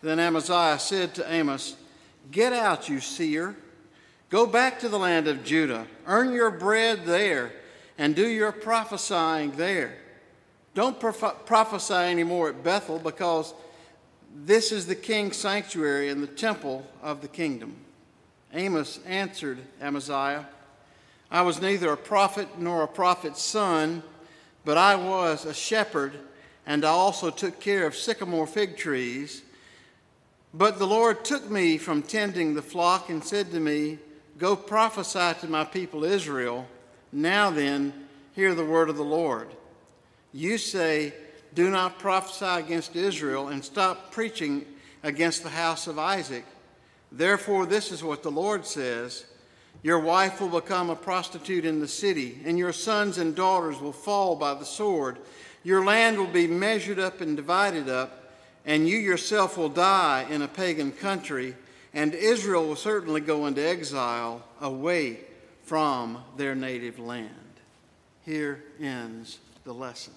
Then 0.03 0.21
Amaziah 0.21 0.79
said 0.79 1.17
to 1.17 1.29
Amos, 1.29 1.75
Get 2.31 2.53
out, 2.53 2.89
you 2.89 3.01
seer. 3.01 3.57
Go 4.31 4.47
back 4.47 4.79
to 4.79 4.89
the 4.89 5.01
land 5.01 5.27
of 5.27 5.43
Judah. 5.43 5.85
Earn 6.07 6.33
your 6.33 6.53
bread 6.53 7.07
there, 7.07 7.51
and 7.99 8.15
do 8.15 8.29
your 8.29 8.53
prophesying 8.53 9.51
there. 9.57 9.97
Don't 10.77 11.01
prophesy 11.01 11.93
anymore 11.93 12.51
at 12.51 12.63
Bethel 12.63 13.01
because 13.01 13.53
this 14.33 14.71
is 14.71 14.87
the 14.87 14.95
king's 14.95 15.39
sanctuary 15.39 16.09
and 16.09 16.23
the 16.23 16.29
temple 16.29 16.87
of 17.03 17.21
the 17.21 17.27
kingdom. 17.27 17.82
Amos 18.53 19.01
answered 19.07 19.59
Amaziah, 19.81 20.47
I 21.31 21.43
was 21.43 21.63
neither 21.63 21.91
a 21.91 21.97
prophet 21.97 22.59
nor 22.59 22.83
a 22.83 22.89
prophet's 22.89 23.41
son, 23.41 24.03
but 24.65 24.77
I 24.77 24.97
was 24.97 25.47
a 25.47 25.55
shepherd, 25.55 26.13
and 26.67 26.85
I 26.85 26.91
also 26.91 27.31
took 27.31 27.59
care 27.59 27.87
of 27.87 27.97
sycamore 27.97 28.47
fig 28.47 28.77
trees. 28.77 29.43
But 30.53 30.79
the 30.79 30.87
Lord 30.87 31.25
took 31.25 31.51
me 31.51 31.79
from 31.79 32.03
tending 32.03 32.55
the 32.55 32.61
flock 32.61 33.09
and 33.09 33.25
said 33.25 33.51
to 33.53 33.61
me, 33.61 33.99
Go 34.39 34.55
prophesy 34.55 35.41
to 35.41 35.49
my 35.49 35.65
people 35.65 36.05
Israel. 36.05 36.67
Now 37.11 37.51
then, 37.51 37.93
hear 38.35 38.55
the 38.55 38.65
word 38.65 38.91
of 38.91 38.97
the 38.97 39.03
Lord. 39.03 39.49
You 40.35 40.59
say, 40.59 41.15
Do 41.55 41.71
not 41.71 41.99
prophesy 41.99 42.61
against 42.63 42.95
Israel 42.95 43.49
and 43.49 43.65
stop 43.65 44.13
preaching 44.13 44.67
against 45.03 45.43
the 45.43 45.49
house 45.49 45.87
of 45.87 45.99
Isaac. 45.99 46.45
Therefore, 47.13 47.67
this 47.67 47.93
is 47.93 48.03
what 48.03 48.23
the 48.23 48.31
Lord 48.31 48.65
says 48.65 49.27
Your 49.83 50.01
wife 50.01 50.41
will 50.41 50.61
become 50.61 50.89
a 50.89 50.97
prostitute 50.97 51.65
in 51.65 51.79
the 51.79 51.89
city, 51.89 52.41
and 52.45 52.59
your 52.59 52.73
sons 52.73 53.19
and 53.19 53.37
daughters 53.37 53.81
will 53.81 53.93
fall 53.93 54.35
by 54.35 54.55
the 54.55 54.65
sword. 54.65 55.19
Your 55.63 55.85
land 55.85 56.19
will 56.19 56.27
be 56.27 56.47
measured 56.47 56.99
up 56.99 57.21
and 57.21 57.37
divided 57.37 57.89
up, 57.89 58.33
and 58.65 58.89
you 58.89 58.97
yourself 58.97 59.59
will 59.59 59.69
die 59.69 60.27
in 60.31 60.43
a 60.43 60.49
pagan 60.49 60.91
country, 60.91 61.55
and 61.93 62.15
Israel 62.15 62.67
will 62.67 62.77
certainly 62.77 63.21
go 63.21 63.47
into 63.47 63.61
exile 63.61 64.43
away 64.61 65.21
from 65.65 66.25
their 66.37 66.55
native 66.55 66.99
land. 66.99 67.29
Here 68.25 68.63
ends 68.81 69.39
the 69.65 69.75
lesson. 69.75 70.15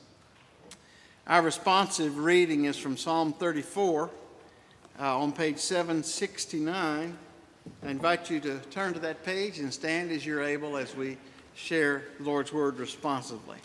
Our 1.27 1.41
responsive 1.41 2.19
reading 2.19 2.65
is 2.65 2.77
from 2.77 2.97
Psalm 2.97 3.33
34 3.33 4.09
uh, 4.99 5.19
on 5.19 5.31
page 5.31 5.57
769. 5.57 7.17
I 7.83 7.89
invite 7.89 8.29
you 8.29 8.39
to 8.41 8.59
turn 8.71 8.93
to 8.93 8.99
that 8.99 9.25
page 9.25 9.59
and 9.59 9.73
stand 9.73 10.11
as 10.11 10.25
you're 10.25 10.43
able 10.43 10.77
as 10.77 10.95
we 10.95 11.17
share 11.55 12.03
the 12.17 12.25
Lord's 12.25 12.53
Word 12.53 12.77
responsively. 12.79 13.57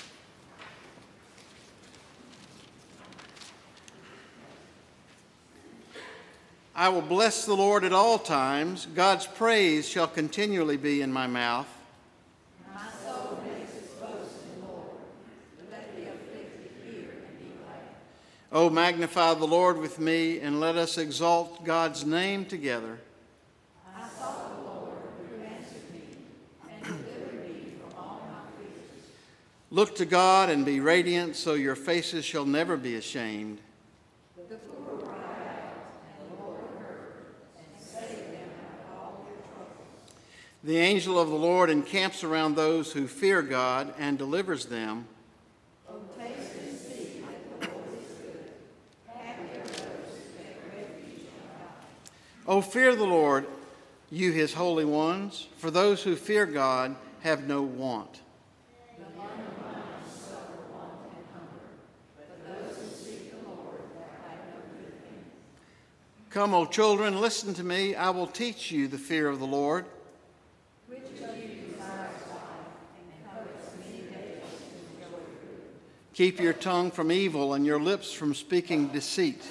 I 6.74 6.88
will 6.88 7.02
bless 7.02 7.44
the 7.44 7.54
Lord 7.54 7.84
at 7.84 7.92
all 7.92 8.18
times. 8.18 8.86
God's 8.94 9.26
praise 9.26 9.86
shall 9.86 10.06
continually 10.06 10.78
be 10.78 11.02
in 11.02 11.12
my 11.12 11.26
mouth. 11.26 11.68
Oh, 18.52 18.68
magnify 18.68 19.34
the 19.34 19.46
Lord 19.46 19.78
with 19.78 20.00
me, 20.00 20.40
and 20.40 20.58
let 20.58 20.74
us 20.74 20.98
exalt 20.98 21.64
God's 21.64 22.04
name 22.04 22.44
together. 22.44 22.98
I 23.96 24.08
sought 24.18 24.56
the 24.56 24.62
Lord, 24.68 24.92
who 25.30 25.44
answered 25.44 25.92
me, 25.92 26.00
and 26.68 26.82
delivered 26.82 27.46
me 27.46 27.74
from 27.80 27.96
all 27.96 28.22
my 28.28 28.40
fears. 28.60 29.06
Look 29.70 29.94
to 29.96 30.04
God 30.04 30.50
and 30.50 30.66
be 30.66 30.80
radiant, 30.80 31.36
so 31.36 31.54
your 31.54 31.76
faces 31.76 32.24
shall 32.24 32.44
never 32.44 32.76
be 32.76 32.96
ashamed. 32.96 33.60
The 34.48 34.56
poor 34.56 35.04
out, 35.04 35.14
and 36.18 36.36
the 36.36 36.42
Lord 36.42 36.60
heard, 36.80 37.26
and 37.56 37.66
saved 37.80 38.32
them 38.32 38.50
out 38.66 38.96
of 38.96 39.00
all 39.00 39.26
their 39.26 39.36
troubles. 39.54 39.86
The 40.64 40.78
angel 40.78 41.20
of 41.20 41.28
the 41.28 41.36
Lord 41.36 41.70
encamps 41.70 42.24
around 42.24 42.56
those 42.56 42.90
who 42.90 43.06
fear 43.06 43.42
God 43.42 43.94
and 43.96 44.18
delivers 44.18 44.66
them. 44.66 45.06
Oh, 52.46 52.60
fear 52.60 52.96
the 52.96 53.04
Lord, 53.04 53.46
you 54.10 54.32
his 54.32 54.54
holy 54.54 54.84
ones, 54.84 55.46
for 55.58 55.70
those 55.70 56.02
who 56.02 56.16
fear 56.16 56.46
God 56.46 56.96
have 57.20 57.46
no 57.46 57.62
want. 57.62 58.20
Come, 66.30 66.54
O 66.54 66.64
children, 66.64 67.20
listen 67.20 67.54
to 67.54 67.64
me. 67.64 67.96
I 67.96 68.10
will 68.10 68.28
teach 68.28 68.70
you 68.70 68.86
the 68.86 68.98
fear 68.98 69.26
of 69.26 69.40
the 69.40 69.46
Lord. 69.46 69.84
Which 70.86 71.00
of 71.00 71.36
you 71.36 71.72
desires 71.72 72.12
life 72.30 72.40
and 72.94 73.24
covets 73.28 73.72
many 73.80 74.02
days 74.02 74.42
to 74.44 75.04
enjoy 75.04 75.18
Keep 76.14 76.40
your 76.40 76.52
tongue 76.52 76.92
from 76.92 77.10
evil 77.10 77.54
and 77.54 77.66
your 77.66 77.80
lips 77.80 78.12
from 78.12 78.32
speaking 78.36 78.88
deceit. 78.88 79.42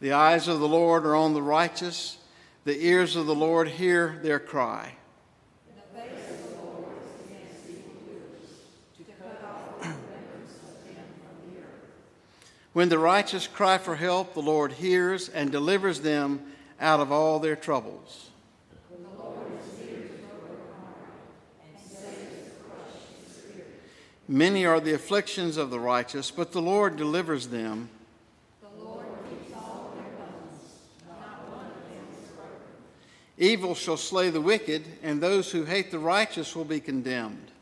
The 0.00 0.12
eyes 0.12 0.46
of 0.46 0.60
the 0.60 0.68
Lord 0.68 1.04
are 1.04 1.16
on 1.16 1.34
the 1.34 1.42
righteous, 1.42 2.18
the 2.64 2.86
ears 2.86 3.16
of 3.16 3.26
the 3.26 3.34
Lord 3.34 3.66
hear 3.66 4.20
their 4.22 4.38
cry. 4.38 4.92
When 12.72 12.88
the 12.88 12.98
righteous 12.98 13.48
cry 13.48 13.78
for 13.78 13.96
help, 13.96 14.34
the 14.34 14.40
Lord 14.40 14.72
hears 14.72 15.28
and 15.28 15.50
delivers 15.50 16.00
them 16.00 16.42
out 16.80 17.00
of 17.00 17.10
all 17.10 17.40
their 17.40 17.56
troubles. 17.56 18.30
Many 24.30 24.64
are 24.66 24.78
the 24.78 24.92
afflictions 24.92 25.56
of 25.56 25.70
the 25.70 25.80
righteous, 25.80 26.30
but 26.30 26.52
the 26.52 26.60
Lord 26.62 26.96
delivers 26.96 27.48
them. 27.48 27.88
Evil 33.38 33.76
shall 33.76 33.96
slay 33.96 34.30
the 34.30 34.40
wicked, 34.40 34.84
and 35.02 35.20
those 35.20 35.50
who 35.52 35.64
hate 35.64 35.90
the 35.90 35.98
righteous 35.98 36.56
will 36.56 36.64
be 36.64 36.80
condemned. 36.80 37.52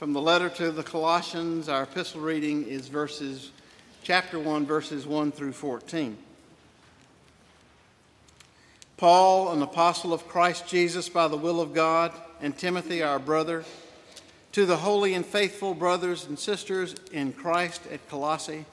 From 0.00 0.14
the 0.14 0.22
letter 0.22 0.48
to 0.48 0.70
the 0.70 0.82
Colossians, 0.82 1.68
our 1.68 1.82
epistle 1.82 2.22
reading 2.22 2.66
is 2.66 2.88
verses, 2.88 3.50
chapter 4.02 4.38
1, 4.38 4.64
verses 4.64 5.06
1 5.06 5.30
through 5.30 5.52
14. 5.52 6.16
Paul, 8.96 9.52
an 9.52 9.60
apostle 9.60 10.14
of 10.14 10.26
Christ 10.26 10.66
Jesus 10.66 11.10
by 11.10 11.28
the 11.28 11.36
will 11.36 11.60
of 11.60 11.74
God, 11.74 12.12
and 12.40 12.56
Timothy, 12.56 13.02
our 13.02 13.18
brother, 13.18 13.62
to 14.52 14.64
the 14.64 14.78
holy 14.78 15.12
and 15.12 15.26
faithful 15.26 15.74
brothers 15.74 16.24
and 16.24 16.38
sisters 16.38 16.94
in 17.12 17.34
Christ 17.34 17.82
at 17.92 18.08
Colossae, 18.08 18.64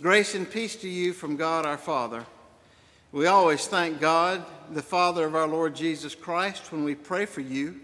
grace 0.00 0.36
and 0.36 0.48
peace 0.48 0.76
to 0.76 0.88
you 0.88 1.12
from 1.12 1.34
God 1.34 1.66
our 1.66 1.76
Father. 1.76 2.24
We 3.10 3.26
always 3.26 3.66
thank 3.66 4.00
God, 4.00 4.44
the 4.70 4.82
Father 4.82 5.26
of 5.26 5.34
our 5.34 5.48
Lord 5.48 5.74
Jesus 5.74 6.14
Christ, 6.14 6.70
when 6.70 6.84
we 6.84 6.94
pray 6.94 7.26
for 7.26 7.40
you, 7.40 7.80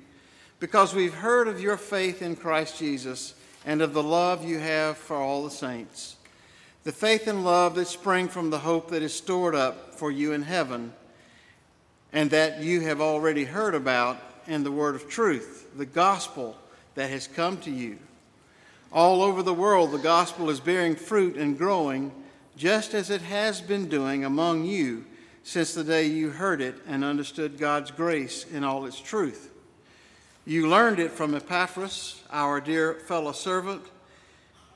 because 0.60 0.94
we've 0.94 1.14
heard 1.14 1.48
of 1.48 1.60
your 1.60 1.78
faith 1.78 2.20
in 2.20 2.36
Christ 2.36 2.78
Jesus 2.78 3.34
and 3.64 3.80
of 3.80 3.94
the 3.94 4.02
love 4.02 4.44
you 4.44 4.58
have 4.58 4.98
for 4.98 5.16
all 5.16 5.42
the 5.42 5.50
saints. 5.50 6.16
The 6.84 6.92
faith 6.92 7.26
and 7.26 7.44
love 7.44 7.74
that 7.74 7.88
spring 7.88 8.28
from 8.28 8.50
the 8.50 8.58
hope 8.58 8.90
that 8.90 9.02
is 9.02 9.14
stored 9.14 9.54
up 9.54 9.94
for 9.94 10.10
you 10.10 10.32
in 10.32 10.42
heaven, 10.42 10.92
and 12.12 12.30
that 12.30 12.62
you 12.62 12.80
have 12.82 13.00
already 13.00 13.44
heard 13.44 13.74
about 13.74 14.18
in 14.46 14.64
the 14.64 14.72
word 14.72 14.94
of 14.94 15.08
truth, 15.08 15.68
the 15.76 15.86
gospel 15.86 16.56
that 16.94 17.10
has 17.10 17.26
come 17.26 17.58
to 17.58 17.70
you. 17.70 17.98
All 18.92 19.22
over 19.22 19.42
the 19.42 19.54
world, 19.54 19.92
the 19.92 19.98
gospel 19.98 20.50
is 20.50 20.60
bearing 20.60 20.96
fruit 20.96 21.36
and 21.36 21.56
growing, 21.56 22.12
just 22.56 22.92
as 22.94 23.10
it 23.10 23.22
has 23.22 23.60
been 23.60 23.88
doing 23.88 24.24
among 24.24 24.64
you 24.64 25.04
since 25.42 25.72
the 25.72 25.84
day 25.84 26.06
you 26.06 26.30
heard 26.30 26.60
it 26.60 26.74
and 26.86 27.04
understood 27.04 27.58
God's 27.58 27.90
grace 27.90 28.44
in 28.50 28.64
all 28.64 28.84
its 28.86 29.00
truth. 29.00 29.49
You 30.50 30.66
learned 30.66 30.98
it 30.98 31.12
from 31.12 31.36
Epaphras, 31.36 32.20
our 32.28 32.60
dear 32.60 32.94
fellow 32.94 33.30
servant, 33.30 33.84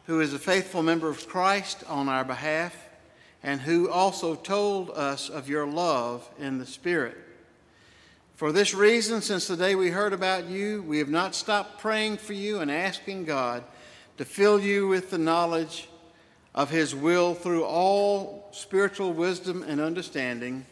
who 0.06 0.20
is 0.20 0.32
a 0.32 0.38
faithful 0.38 0.84
member 0.84 1.08
of 1.08 1.28
Christ 1.28 1.82
on 1.88 2.08
our 2.08 2.24
behalf, 2.24 2.76
and 3.42 3.60
who 3.60 3.90
also 3.90 4.37
told 4.37 4.90
us 4.90 5.28
of 5.28 5.48
your 5.48 5.66
love 5.66 6.30
in 6.38 6.58
the 6.58 6.64
Spirit. 6.64 7.18
For 8.37 8.52
this 8.52 8.72
reason, 8.72 9.20
since 9.20 9.48
the 9.48 9.56
day 9.56 9.74
we 9.74 9.90
heard 9.90 10.12
about 10.12 10.44
you, 10.44 10.84
we 10.84 10.98
have 10.98 11.08
not 11.08 11.34
stopped 11.34 11.80
praying 11.80 12.18
for 12.18 12.34
you 12.34 12.60
and 12.60 12.70
asking 12.70 13.24
God 13.24 13.64
to 14.18 14.24
fill 14.24 14.60
you 14.60 14.87
with 14.87 15.10
the 15.10 15.18
knowledge 15.18 15.88
of 16.54 16.70
His 16.70 16.94
will 16.94 17.34
through 17.34 17.64
all 17.64 18.48
spiritual 18.52 19.12
wisdom 19.12 19.64
and 19.66 19.80
understanding. 19.80 20.66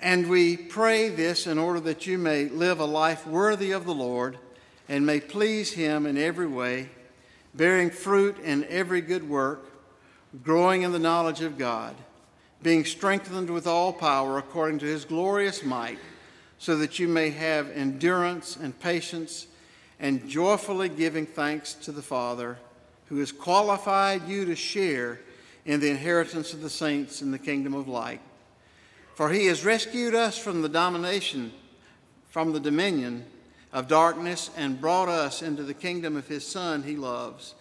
And 0.00 0.28
we 0.28 0.56
pray 0.56 1.08
this 1.08 1.46
in 1.46 1.58
order 1.58 1.80
that 1.80 2.06
you 2.06 2.18
may 2.18 2.46
live 2.48 2.80
a 2.80 2.84
life 2.84 3.26
worthy 3.26 3.70
of 3.72 3.84
the 3.84 3.94
Lord 3.94 4.38
and 4.88 5.06
may 5.06 5.20
please 5.20 5.72
Him 5.72 6.06
in 6.06 6.16
every 6.16 6.46
way, 6.46 6.88
bearing 7.54 7.90
fruit 7.90 8.38
in 8.40 8.64
every 8.64 9.00
good 9.00 9.28
work, 9.28 9.70
growing 10.42 10.82
in 10.82 10.92
the 10.92 10.98
knowledge 10.98 11.42
of 11.42 11.58
God 11.58 11.94
being 12.62 12.84
strengthened 12.84 13.48
with 13.48 13.66
all 13.66 13.92
power 13.92 14.38
according 14.38 14.78
to 14.80 14.86
his 14.86 15.04
glorious 15.04 15.64
might, 15.64 15.98
so 16.58 16.76
that 16.76 16.98
you 16.98 17.08
may 17.08 17.30
have 17.30 17.70
endurance 17.70 18.56
and 18.56 18.78
patience, 18.80 19.46
and 19.98 20.28
joyfully 20.28 20.88
giving 20.88 21.26
thanks 21.26 21.72
to 21.72 21.92
the 21.92 22.02
Father, 22.02 22.58
who 23.06 23.18
has 23.18 23.32
qualified 23.32 24.28
you 24.28 24.44
to 24.44 24.54
share 24.54 25.20
in 25.64 25.80
the 25.80 25.90
inheritance 25.90 26.52
of 26.52 26.60
the 26.60 26.70
saints 26.70 27.22
in 27.22 27.30
the 27.30 27.38
kingdom 27.38 27.74
of 27.74 27.88
light. 27.88 28.20
For 29.20 29.28
he 29.28 29.48
has 29.48 29.66
rescued 29.66 30.14
us 30.14 30.38
from 30.38 30.62
the 30.62 30.68
domination, 30.70 31.52
from 32.30 32.54
the 32.54 32.58
dominion 32.58 33.26
of 33.70 33.86
darkness, 33.86 34.48
and 34.56 34.80
brought 34.80 35.10
us 35.10 35.42
into 35.42 35.62
the 35.62 35.74
kingdom 35.74 36.16
of 36.16 36.26
his 36.26 36.46
Son 36.46 36.84
he 36.84 36.96
loves, 36.96 37.54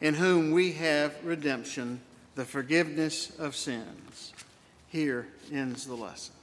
in 0.00 0.14
whom 0.14 0.50
we 0.50 0.72
have 0.72 1.14
redemption, 1.24 2.00
the 2.34 2.44
forgiveness 2.44 3.30
of 3.38 3.54
sins. 3.54 4.32
Here 4.88 5.28
ends 5.52 5.86
the 5.86 5.94
lesson. 5.94 6.34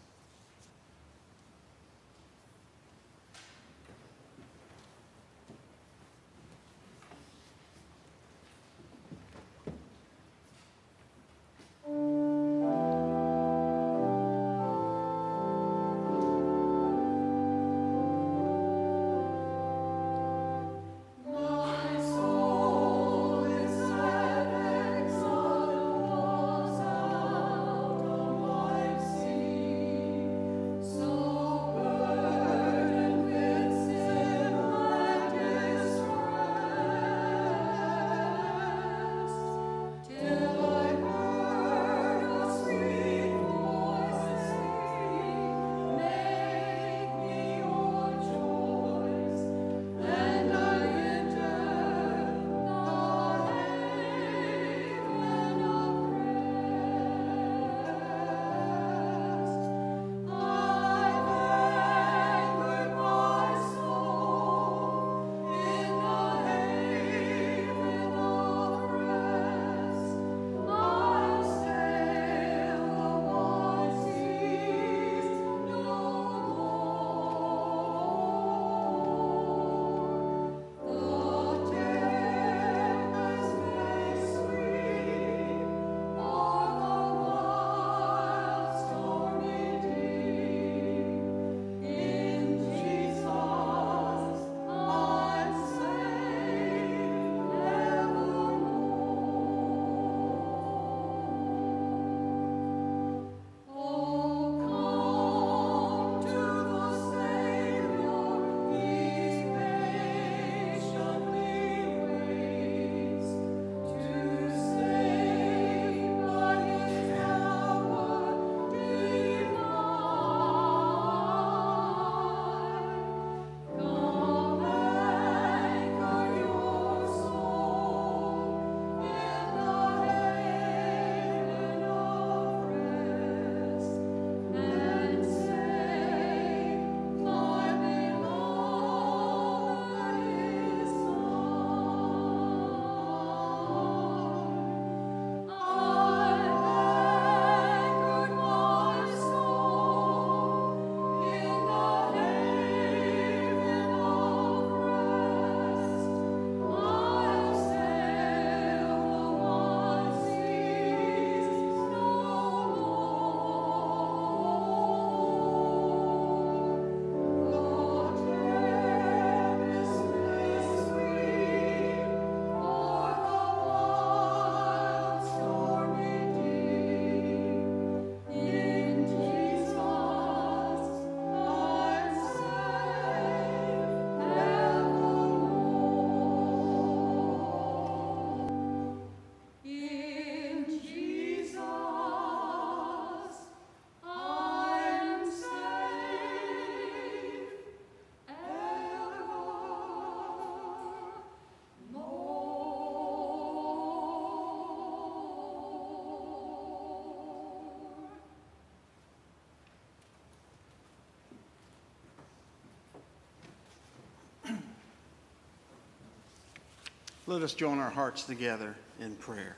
Let 217.32 217.44
us 217.44 217.54
join 217.54 217.80
our 217.80 217.90
hearts 217.90 218.24
together 218.24 218.76
in 219.00 219.16
prayer. 219.16 219.56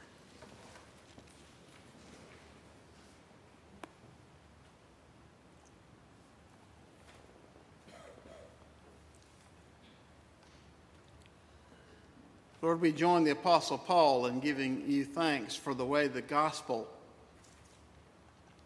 Lord, 12.62 12.80
we 12.80 12.92
join 12.92 13.24
the 13.24 13.32
Apostle 13.32 13.80
Paul 13.80 14.28
in 14.28 14.40
giving 14.40 14.88
you 14.88 15.04
thanks 15.04 15.56
for 15.56 15.74
the 15.74 15.84
way 15.84 16.08
the 16.08 16.22
gospel 16.22 16.88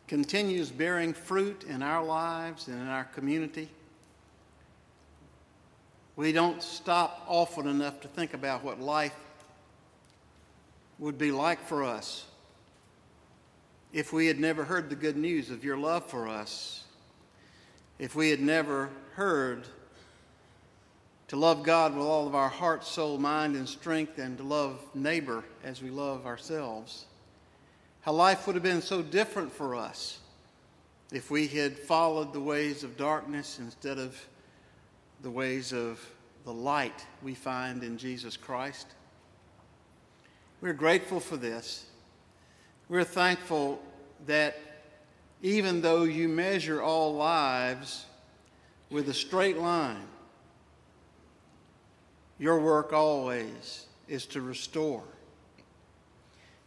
continues 0.09 0.69
bearing 0.69 1.13
fruit 1.13 1.63
in 1.63 1.81
our 1.81 2.03
lives 2.03 2.67
and 2.67 2.77
in 2.77 2.87
our 2.89 3.05
community. 3.05 3.69
We 6.17 6.31
don't 6.31 6.63
stop 6.63 7.23
often 7.27 7.67
enough 7.67 8.01
to 8.01 8.07
think 8.07 8.33
about 8.33 8.63
what 8.63 8.81
life 8.81 9.15
would 10.97 11.19
be 11.19 11.31
like 11.31 11.63
for 11.63 11.83
us 11.83 12.25
if 13.93 14.11
we 14.11 14.25
had 14.25 14.39
never 14.39 14.63
heard 14.63 14.89
the 14.89 14.95
good 14.95 15.15
news 15.15 15.51
of 15.51 15.63
your 15.63 15.77
love 15.77 16.09
for 16.09 16.27
us, 16.27 16.83
if 17.99 18.15
we 18.15 18.31
had 18.31 18.41
never 18.41 18.89
heard 19.13 19.67
to 21.27 21.35
love 21.35 21.61
God 21.61 21.95
with 21.95 22.05
all 22.05 22.25
of 22.25 22.33
our 22.33 22.49
heart, 22.49 22.83
soul, 22.83 23.19
mind, 23.19 23.55
and 23.55 23.69
strength, 23.69 24.17
and 24.17 24.37
to 24.39 24.43
love 24.43 24.79
neighbor 24.95 25.43
as 25.63 25.83
we 25.83 25.91
love 25.91 26.25
ourselves. 26.25 27.05
How 28.01 28.11
life 28.11 28.47
would 28.47 28.55
have 28.55 28.63
been 28.63 28.81
so 28.81 29.03
different 29.03 29.51
for 29.51 29.75
us 29.75 30.19
if 31.11 31.29
we 31.29 31.47
had 31.47 31.77
followed 31.77 32.33
the 32.33 32.41
ways 32.41 32.83
of 32.83 32.97
darkness 32.97 33.59
instead 33.59 33.99
of 33.99 34.19
the 35.21 35.31
ways 35.31 35.73
of 35.73 35.99
the 36.45 36.53
light 36.53 37.05
we 37.21 37.33
find 37.33 37.83
in 37.83 37.97
Jesus 37.97 38.37
Christ. 38.37 38.87
We're 40.61 40.73
grateful 40.73 41.19
for 41.19 41.37
this. 41.37 41.85
We're 42.89 43.03
thankful 43.03 43.81
that 44.25 44.57
even 45.41 45.81
though 45.81 46.03
you 46.03 46.27
measure 46.27 46.81
all 46.81 47.13
lives 47.13 48.05
with 48.89 49.09
a 49.09 49.13
straight 49.13 49.57
line, 49.57 50.07
your 52.39 52.59
work 52.59 52.93
always 52.93 53.85
is 54.07 54.25
to 54.27 54.41
restore. 54.41 55.03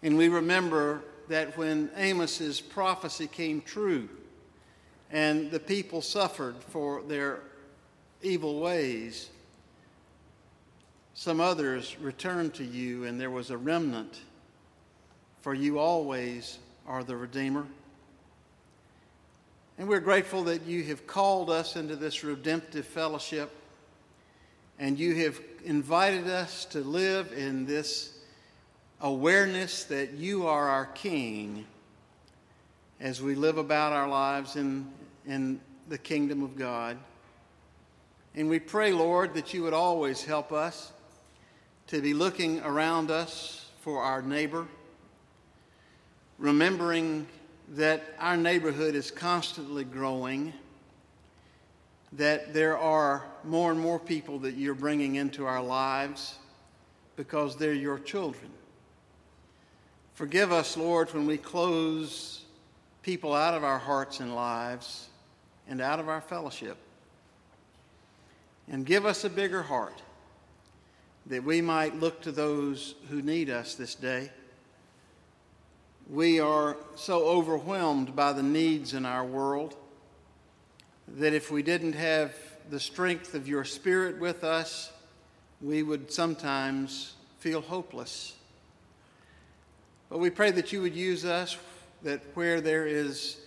And 0.02 0.16
we 0.16 0.28
remember 0.28 1.02
that 1.28 1.56
when 1.56 1.90
Amos's 1.96 2.60
prophecy 2.60 3.26
came 3.26 3.60
true 3.60 4.08
and 5.10 5.50
the 5.50 5.60
people 5.60 6.02
suffered 6.02 6.56
for 6.68 7.02
their 7.02 7.40
evil 8.22 8.60
ways, 8.60 9.30
some 11.14 11.40
others 11.40 11.96
returned 12.00 12.54
to 12.54 12.64
you 12.64 13.04
and 13.04 13.20
there 13.20 13.30
was 13.30 13.50
a 13.50 13.56
remnant, 13.56 14.20
for 15.40 15.54
you 15.54 15.78
always 15.78 16.58
are 16.86 17.04
the 17.04 17.16
Redeemer. 17.16 17.66
And 19.78 19.88
we're 19.88 20.00
grateful 20.00 20.44
that 20.44 20.66
you 20.66 20.82
have 20.84 21.06
called 21.06 21.50
us 21.50 21.76
into 21.76 21.96
this 21.96 22.22
redemptive 22.22 22.86
fellowship 22.86 23.50
and 24.78 24.98
you 24.98 25.14
have 25.24 25.40
invited 25.64 26.26
us 26.26 26.64
to 26.66 26.80
live 26.80 27.32
in 27.36 27.66
this 27.66 28.18
awareness 29.02 29.84
that 29.84 30.12
you 30.12 30.46
are 30.46 30.68
our 30.68 30.86
King 30.86 31.66
as 32.98 33.20
we 33.20 33.34
live 33.34 33.58
about 33.58 33.92
our 33.92 34.08
lives 34.08 34.56
in, 34.56 34.90
in 35.26 35.60
the 35.88 35.98
kingdom 35.98 36.42
of 36.42 36.56
God. 36.56 36.96
And 38.34 38.48
we 38.48 38.58
pray, 38.58 38.92
Lord, 38.92 39.34
that 39.34 39.52
you 39.52 39.62
would 39.64 39.72
always 39.72 40.22
help 40.24 40.52
us 40.52 40.92
to 41.88 42.00
be 42.00 42.14
looking 42.14 42.60
around 42.60 43.10
us 43.10 43.68
for 43.80 44.02
our 44.02 44.22
neighbor, 44.22 44.66
remembering 46.38 47.26
that 47.70 48.02
our 48.18 48.36
neighborhood 48.36 48.94
is 48.94 49.10
constantly 49.10 49.84
growing 49.84 50.52
that 52.12 52.52
there 52.52 52.76
are 52.76 53.24
more 53.44 53.70
and 53.70 53.80
more 53.80 53.98
people 53.98 54.40
that 54.40 54.54
you're 54.54 54.74
bringing 54.74 55.14
into 55.16 55.46
our 55.46 55.62
lives 55.62 56.38
because 57.16 57.56
they're 57.56 57.72
your 57.72 57.98
children. 57.98 58.50
Forgive 60.14 60.52
us, 60.52 60.76
Lord, 60.76 61.12
when 61.14 61.26
we 61.26 61.36
close 61.36 62.44
people 63.02 63.32
out 63.32 63.54
of 63.54 63.64
our 63.64 63.78
hearts 63.78 64.20
and 64.20 64.34
lives 64.34 65.08
and 65.68 65.80
out 65.80 66.00
of 66.00 66.08
our 66.08 66.20
fellowship. 66.20 66.76
And 68.70 68.86
give 68.86 69.04
us 69.04 69.24
a 69.24 69.30
bigger 69.30 69.62
heart 69.62 70.00
that 71.26 71.42
we 71.42 71.60
might 71.60 71.98
look 71.98 72.22
to 72.22 72.32
those 72.32 72.94
who 73.08 73.20
need 73.20 73.50
us 73.50 73.74
this 73.74 73.96
day. 73.96 74.30
We 76.08 76.40
are 76.40 76.76
so 76.94 77.24
overwhelmed 77.26 78.14
by 78.16 78.32
the 78.32 78.42
needs 78.42 78.94
in 78.94 79.04
our 79.04 79.24
world 79.24 79.76
that 81.16 81.34
if 81.34 81.50
we 81.50 81.62
didn't 81.62 81.94
have 81.94 82.34
the 82.70 82.80
strength 82.80 83.34
of 83.34 83.48
your 83.48 83.64
Spirit 83.64 84.18
with 84.18 84.44
us, 84.44 84.92
we 85.60 85.82
would 85.82 86.12
sometimes 86.12 87.14
feel 87.40 87.60
hopeless. 87.60 88.34
But 90.08 90.18
we 90.18 90.30
pray 90.30 90.52
that 90.52 90.72
you 90.72 90.80
would 90.82 90.94
use 90.94 91.24
us, 91.24 91.56
that 92.02 92.20
where 92.34 92.60
there 92.60 92.86
is 92.86 93.40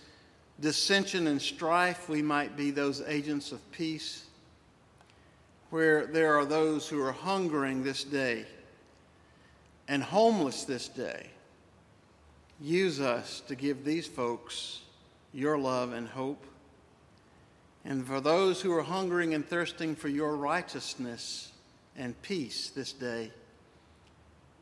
dissension 0.60 1.26
and 1.26 1.40
strife, 1.40 2.08
we 2.08 2.22
might 2.22 2.56
be 2.56 2.70
those 2.70 3.00
agents 3.02 3.52
of 3.52 3.72
peace. 3.72 4.24
Where 5.74 6.06
there 6.06 6.38
are 6.38 6.44
those 6.44 6.88
who 6.88 7.02
are 7.02 7.10
hungering 7.10 7.82
this 7.82 8.04
day 8.04 8.46
and 9.88 10.04
homeless 10.04 10.62
this 10.62 10.86
day, 10.86 11.26
use 12.60 13.00
us 13.00 13.42
to 13.48 13.56
give 13.56 13.84
these 13.84 14.06
folks 14.06 14.82
your 15.32 15.58
love 15.58 15.92
and 15.92 16.06
hope. 16.06 16.46
And 17.84 18.06
for 18.06 18.20
those 18.20 18.60
who 18.60 18.72
are 18.72 18.84
hungering 18.84 19.34
and 19.34 19.44
thirsting 19.44 19.96
for 19.96 20.06
your 20.06 20.36
righteousness 20.36 21.50
and 21.96 22.22
peace 22.22 22.70
this 22.70 22.92
day, 22.92 23.32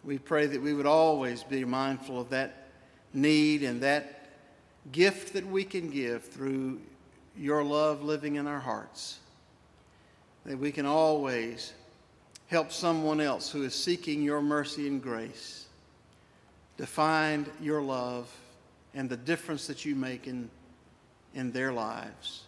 we 0.04 0.16
pray 0.16 0.46
that 0.46 0.62
we 0.62 0.72
would 0.72 0.86
always 0.86 1.42
be 1.42 1.62
mindful 1.66 2.22
of 2.22 2.30
that 2.30 2.68
need 3.12 3.64
and 3.64 3.82
that 3.82 4.30
gift 4.92 5.34
that 5.34 5.46
we 5.46 5.64
can 5.64 5.90
give 5.90 6.24
through 6.24 6.80
your 7.36 7.62
love 7.62 8.02
living 8.02 8.36
in 8.36 8.46
our 8.46 8.60
hearts. 8.60 9.18
That 10.44 10.58
we 10.58 10.72
can 10.72 10.86
always 10.86 11.72
help 12.48 12.72
someone 12.72 13.20
else 13.20 13.50
who 13.50 13.62
is 13.62 13.74
seeking 13.74 14.22
your 14.22 14.42
mercy 14.42 14.86
and 14.86 15.02
grace 15.02 15.66
to 16.78 16.86
find 16.86 17.48
your 17.60 17.80
love 17.80 18.30
and 18.94 19.08
the 19.08 19.16
difference 19.16 19.66
that 19.66 19.84
you 19.84 19.94
make 19.94 20.26
in, 20.26 20.50
in 21.34 21.52
their 21.52 21.72
lives. 21.72 22.42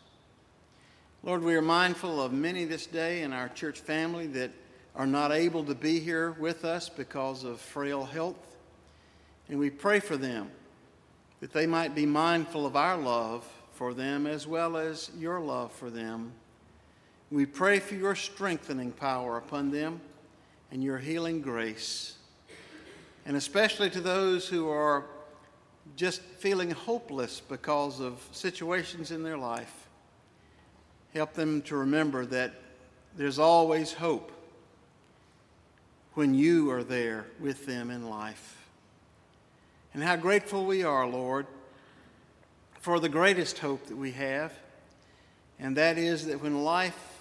Lord, 1.22 1.42
we 1.42 1.54
are 1.54 1.62
mindful 1.62 2.20
of 2.20 2.32
many 2.32 2.66
this 2.66 2.86
day 2.86 3.22
in 3.22 3.32
our 3.32 3.48
church 3.48 3.80
family 3.80 4.26
that 4.28 4.50
are 4.94 5.06
not 5.06 5.32
able 5.32 5.64
to 5.64 5.74
be 5.74 5.98
here 5.98 6.32
with 6.32 6.64
us 6.64 6.88
because 6.88 7.44
of 7.44 7.60
frail 7.60 8.04
health. 8.04 8.56
And 9.48 9.58
we 9.58 9.70
pray 9.70 10.00
for 10.00 10.16
them 10.16 10.50
that 11.40 11.52
they 11.52 11.66
might 11.66 11.94
be 11.94 12.06
mindful 12.06 12.66
of 12.66 12.76
our 12.76 12.96
love 12.96 13.50
for 13.72 13.94
them 13.94 14.26
as 14.26 14.46
well 14.46 14.76
as 14.76 15.10
your 15.18 15.40
love 15.40 15.72
for 15.72 15.90
them. 15.90 16.32
We 17.34 17.46
pray 17.46 17.80
for 17.80 17.96
your 17.96 18.14
strengthening 18.14 18.92
power 18.92 19.38
upon 19.38 19.72
them 19.72 20.00
and 20.70 20.84
your 20.84 20.98
healing 20.98 21.40
grace. 21.40 22.14
And 23.26 23.36
especially 23.36 23.90
to 23.90 24.00
those 24.00 24.46
who 24.46 24.68
are 24.68 25.06
just 25.96 26.20
feeling 26.20 26.70
hopeless 26.70 27.40
because 27.40 27.98
of 27.98 28.24
situations 28.30 29.10
in 29.10 29.24
their 29.24 29.36
life. 29.36 29.88
Help 31.12 31.34
them 31.34 31.60
to 31.62 31.74
remember 31.74 32.24
that 32.24 32.54
there's 33.16 33.40
always 33.40 33.92
hope 33.92 34.30
when 36.12 36.34
you 36.34 36.70
are 36.70 36.84
there 36.84 37.26
with 37.40 37.66
them 37.66 37.90
in 37.90 38.08
life. 38.08 38.64
And 39.92 40.04
how 40.04 40.14
grateful 40.14 40.66
we 40.66 40.84
are, 40.84 41.04
Lord, 41.04 41.48
for 42.78 43.00
the 43.00 43.08
greatest 43.08 43.58
hope 43.58 43.86
that 43.86 43.96
we 43.96 44.12
have, 44.12 44.52
and 45.58 45.76
that 45.76 45.98
is 45.98 46.26
that 46.26 46.40
when 46.40 46.62
life 46.62 47.13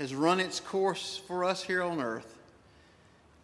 has 0.00 0.14
run 0.14 0.40
its 0.40 0.60
course 0.60 1.20
for 1.26 1.44
us 1.44 1.62
here 1.62 1.82
on 1.82 2.00
earth, 2.00 2.38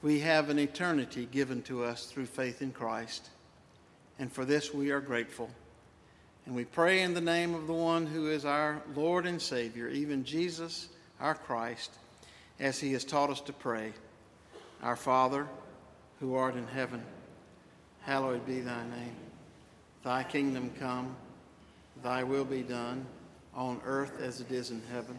we 0.01 0.21
have 0.21 0.49
an 0.49 0.59
eternity 0.59 1.29
given 1.31 1.61
to 1.61 1.85
us 1.85 2.07
through 2.07 2.25
faith 2.25 2.63
in 2.63 2.73
Christ. 2.73 3.29
And 4.19 4.33
for 4.33 4.47
this 4.47 4.73
we 4.73 4.91
are 4.91 5.03
grateful. 5.03 5.51
And 6.47 6.57
we 6.57 6.65
pray 6.65 7.03
in 7.03 7.13
the 7.13 7.21
name 7.21 7.55
of 7.55 7.67
the 7.67 7.75
one 7.75 8.07
who 8.07 8.31
is 8.31 8.47
our 8.47 8.81
Lord 8.95 9.27
and 9.27 9.41
Savior, 9.41 9.91
even 9.91 10.25
Jesus, 10.25 10.89
our 11.21 11.35
Christ, 11.35 11.91
as 12.59 12.81
he 12.81 12.95
has 12.95 13.05
taught 13.05 13.29
us 13.29 13.43
to 13.43 13.53
pray. 13.53 13.93
Our 14.83 14.97
Father, 14.97 15.47
who 16.21 16.37
art 16.37 16.57
in 16.57 16.67
heaven, 16.69 17.03
hallowed 18.01 18.47
be 18.47 18.61
thy 18.61 18.83
name. 18.85 19.17
Thy 20.03 20.23
kingdom 20.23 20.71
come, 20.79 21.17
thy 22.03 22.23
will 22.23 22.47
be 22.47 22.63
done, 22.63 23.05
on 23.55 23.79
earth 23.85 24.23
as 24.23 24.41
it 24.41 24.51
is 24.51 24.71
in 24.71 24.81
heaven. 24.91 25.19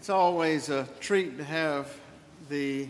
It's 0.00 0.08
always 0.08 0.70
a 0.70 0.88
treat 0.98 1.36
to 1.36 1.44
have 1.44 1.94
the, 2.48 2.88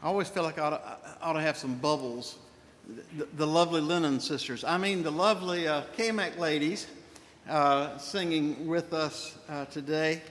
I 0.00 0.06
always 0.06 0.28
feel 0.28 0.44
like 0.44 0.60
I 0.60 0.62
ought 0.62 0.70
to, 0.70 0.80
I 1.20 1.28
ought 1.28 1.32
to 1.32 1.40
have 1.40 1.56
some 1.56 1.74
bubbles. 1.74 2.38
The, 3.18 3.26
the 3.36 3.46
lovely 3.48 3.80
Lennon 3.80 4.20
sisters. 4.20 4.62
I 4.62 4.78
mean, 4.78 5.02
the 5.02 5.10
lovely 5.10 5.66
uh, 5.66 5.82
Kamak 5.98 6.38
ladies 6.38 6.86
uh, 7.48 7.98
singing 7.98 8.68
with 8.68 8.92
us 8.92 9.36
uh, 9.48 9.64
today. 9.64 10.22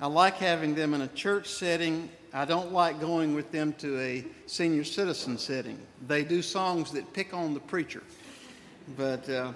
I 0.00 0.08
like 0.08 0.38
having 0.38 0.74
them 0.74 0.92
in 0.92 1.02
a 1.02 1.08
church 1.08 1.46
setting. 1.46 2.08
I 2.34 2.44
don't 2.44 2.72
like 2.72 2.98
going 2.98 3.32
with 3.36 3.52
them 3.52 3.74
to 3.74 4.00
a 4.00 4.24
senior 4.46 4.82
citizen 4.82 5.38
setting. 5.38 5.78
They 6.08 6.24
do 6.24 6.42
songs 6.42 6.90
that 6.90 7.12
pick 7.12 7.32
on 7.32 7.54
the 7.54 7.60
preacher. 7.60 8.02
But 8.96 9.28
uh, 9.28 9.52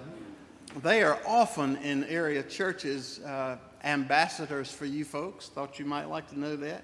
they 0.81 1.03
are 1.03 1.19
often 1.27 1.75
in 1.83 2.05
area 2.05 2.41
churches 2.41 3.19
uh, 3.19 3.57
ambassadors 3.83 4.71
for 4.71 4.85
you 4.85 5.05
folks. 5.05 5.47
Thought 5.49 5.79
you 5.79 5.85
might 5.85 6.09
like 6.09 6.29
to 6.29 6.39
know 6.39 6.55
that. 6.55 6.83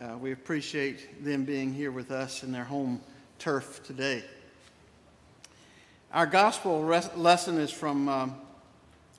Uh, 0.00 0.16
we 0.18 0.32
appreciate 0.32 1.24
them 1.24 1.44
being 1.44 1.72
here 1.72 1.92
with 1.92 2.10
us 2.10 2.42
in 2.42 2.50
their 2.52 2.64
home 2.64 3.00
turf 3.38 3.82
today. 3.84 4.24
Our 6.12 6.26
gospel 6.26 6.82
res- 6.82 7.14
lesson 7.16 7.58
is 7.58 7.70
from 7.70 8.08
um, 8.08 8.34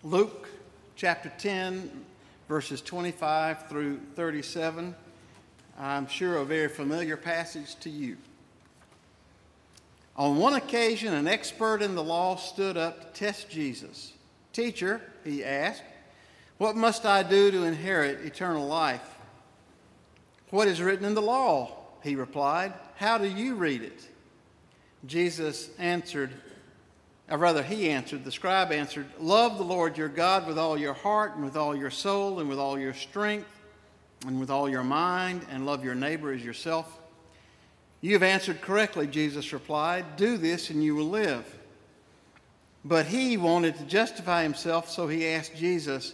Luke 0.03 0.49
chapter 0.95 1.31
10, 1.37 1.89
verses 2.47 2.81
25 2.81 3.67
through 3.67 3.99
37. 4.15 4.95
I'm 5.77 6.07
sure 6.07 6.37
a 6.37 6.45
very 6.45 6.69
familiar 6.69 7.17
passage 7.17 7.75
to 7.81 7.89
you. 7.89 8.17
On 10.17 10.37
one 10.37 10.53
occasion, 10.53 11.13
an 11.13 11.27
expert 11.27 11.81
in 11.81 11.95
the 11.95 12.03
law 12.03 12.37
stood 12.37 12.77
up 12.77 13.13
to 13.13 13.19
test 13.19 13.49
Jesus. 13.49 14.13
Teacher, 14.53 15.01
he 15.25 15.43
asked, 15.43 15.83
what 16.57 16.75
must 16.75 17.05
I 17.05 17.23
do 17.23 17.51
to 17.51 17.63
inherit 17.63 18.25
eternal 18.25 18.65
life? 18.67 19.01
What 20.49 20.67
is 20.67 20.81
written 20.81 21.05
in 21.05 21.15
the 21.15 21.21
law? 21.21 21.75
He 22.01 22.15
replied. 22.15 22.73
How 22.95 23.17
do 23.17 23.27
you 23.27 23.55
read 23.55 23.81
it? 23.81 24.07
Jesus 25.05 25.69
answered, 25.77 26.31
or 27.29 27.37
rather, 27.37 27.61
he 27.61 27.89
answered, 27.89 28.23
the 28.23 28.31
scribe 28.31 28.71
answered, 28.71 29.07
Love 29.19 29.57
the 29.57 29.63
Lord 29.63 29.97
your 29.97 30.07
God 30.07 30.47
with 30.47 30.57
all 30.57 30.77
your 30.77 30.93
heart 30.93 31.35
and 31.35 31.43
with 31.43 31.57
all 31.57 31.75
your 31.75 31.91
soul 31.91 32.39
and 32.39 32.47
with 32.47 32.59
all 32.59 32.79
your 32.79 32.93
strength 32.93 33.49
and 34.25 34.39
with 34.39 34.49
all 34.49 34.67
your 34.67 34.83
mind, 34.83 35.45
and 35.51 35.65
love 35.65 35.83
your 35.83 35.93
neighbor 35.93 36.31
as 36.31 36.43
yourself. 36.43 36.99
You 38.01 38.13
have 38.13 38.23
answered 38.23 38.61
correctly, 38.61 39.07
Jesus 39.07 39.53
replied. 39.53 40.15
Do 40.15 40.37
this 40.37 40.69
and 40.69 40.83
you 40.83 40.95
will 40.95 41.09
live. 41.09 41.45
But 42.83 43.07
he 43.07 43.37
wanted 43.37 43.75
to 43.77 43.83
justify 43.85 44.43
himself, 44.43 44.89
so 44.89 45.07
he 45.07 45.27
asked 45.27 45.55
Jesus, 45.55 46.13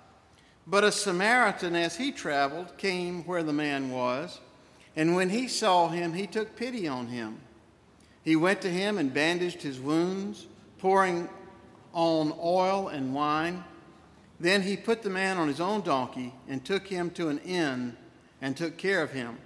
But 0.67 0.83
a 0.83 0.91
Samaritan, 0.91 1.75
as 1.75 1.97
he 1.97 2.11
traveled, 2.11 2.77
came 2.77 3.23
where 3.25 3.43
the 3.43 3.53
man 3.53 3.91
was, 3.91 4.39
and 4.95 5.15
when 5.15 5.29
he 5.29 5.47
saw 5.47 5.87
him, 5.89 6.13
he 6.13 6.27
took 6.27 6.55
pity 6.55 6.87
on 6.87 7.07
him. 7.07 7.39
He 8.23 8.35
went 8.35 8.61
to 8.61 8.69
him 8.69 8.97
and 8.97 9.13
bandaged 9.13 9.61
his 9.61 9.79
wounds, 9.79 10.47
pouring 10.77 11.29
on 11.93 12.33
oil 12.41 12.89
and 12.89 13.13
wine. 13.13 13.63
Then 14.39 14.61
he 14.61 14.77
put 14.77 15.01
the 15.01 15.09
man 15.09 15.37
on 15.37 15.47
his 15.47 15.59
own 15.59 15.81
donkey 15.81 16.33
and 16.47 16.63
took 16.63 16.87
him 16.87 17.09
to 17.11 17.29
an 17.29 17.39
inn 17.39 17.95
and 18.41 18.55
took 18.55 18.77
care 18.77 19.01
of 19.01 19.11
him. 19.11 19.37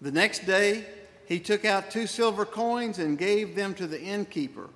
The 0.00 0.12
next 0.12 0.46
day, 0.46 0.84
he 1.26 1.40
took 1.40 1.64
out 1.64 1.90
two 1.90 2.06
silver 2.06 2.44
coins 2.44 2.98
and 2.98 3.18
gave 3.18 3.54
them 3.54 3.74
to 3.74 3.86
the 3.86 4.00
innkeeper. 4.00 4.68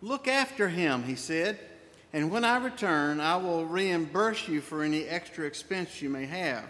Look 0.00 0.26
after 0.26 0.68
him, 0.68 1.04
he 1.04 1.14
said, 1.14 1.58
and 2.12 2.30
when 2.30 2.44
I 2.44 2.58
return, 2.58 3.20
I 3.20 3.36
will 3.36 3.64
reimburse 3.64 4.46
you 4.46 4.60
for 4.60 4.82
any 4.82 5.04
extra 5.04 5.46
expense 5.46 6.02
you 6.02 6.10
may 6.10 6.26
have. 6.26 6.64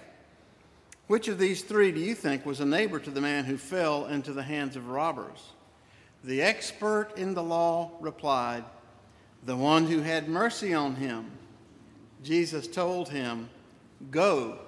Which 1.09 1.27
of 1.29 1.39
these 1.39 1.63
three 1.63 1.91
do 1.91 2.01
you 2.01 2.15
think 2.15 2.47
was 2.47 2.61
a 2.61 2.65
neighbor 2.67 3.01
to 3.01 3.11
the 3.11 3.21
man 3.21 3.45
who 3.45 3.57
fell 3.57 4.07
into 4.07 4.33
the 4.33 4.45
hands 4.45 4.77
of 4.77 4.89
robbers? 4.89 5.53
The 6.23 6.43
expert 6.43 7.11
in 7.17 7.35
the 7.35 7.43
law 7.43 7.91
replied, 8.01 8.65
The 9.45 9.57
one 9.57 9.87
who 9.87 10.01
had 10.01 10.29
mercy 10.29 10.73
on 10.73 10.95
him. 10.95 11.31
Jesus 12.23 12.69
told 12.69 13.09
him, 13.09 13.51
Go 14.13 14.59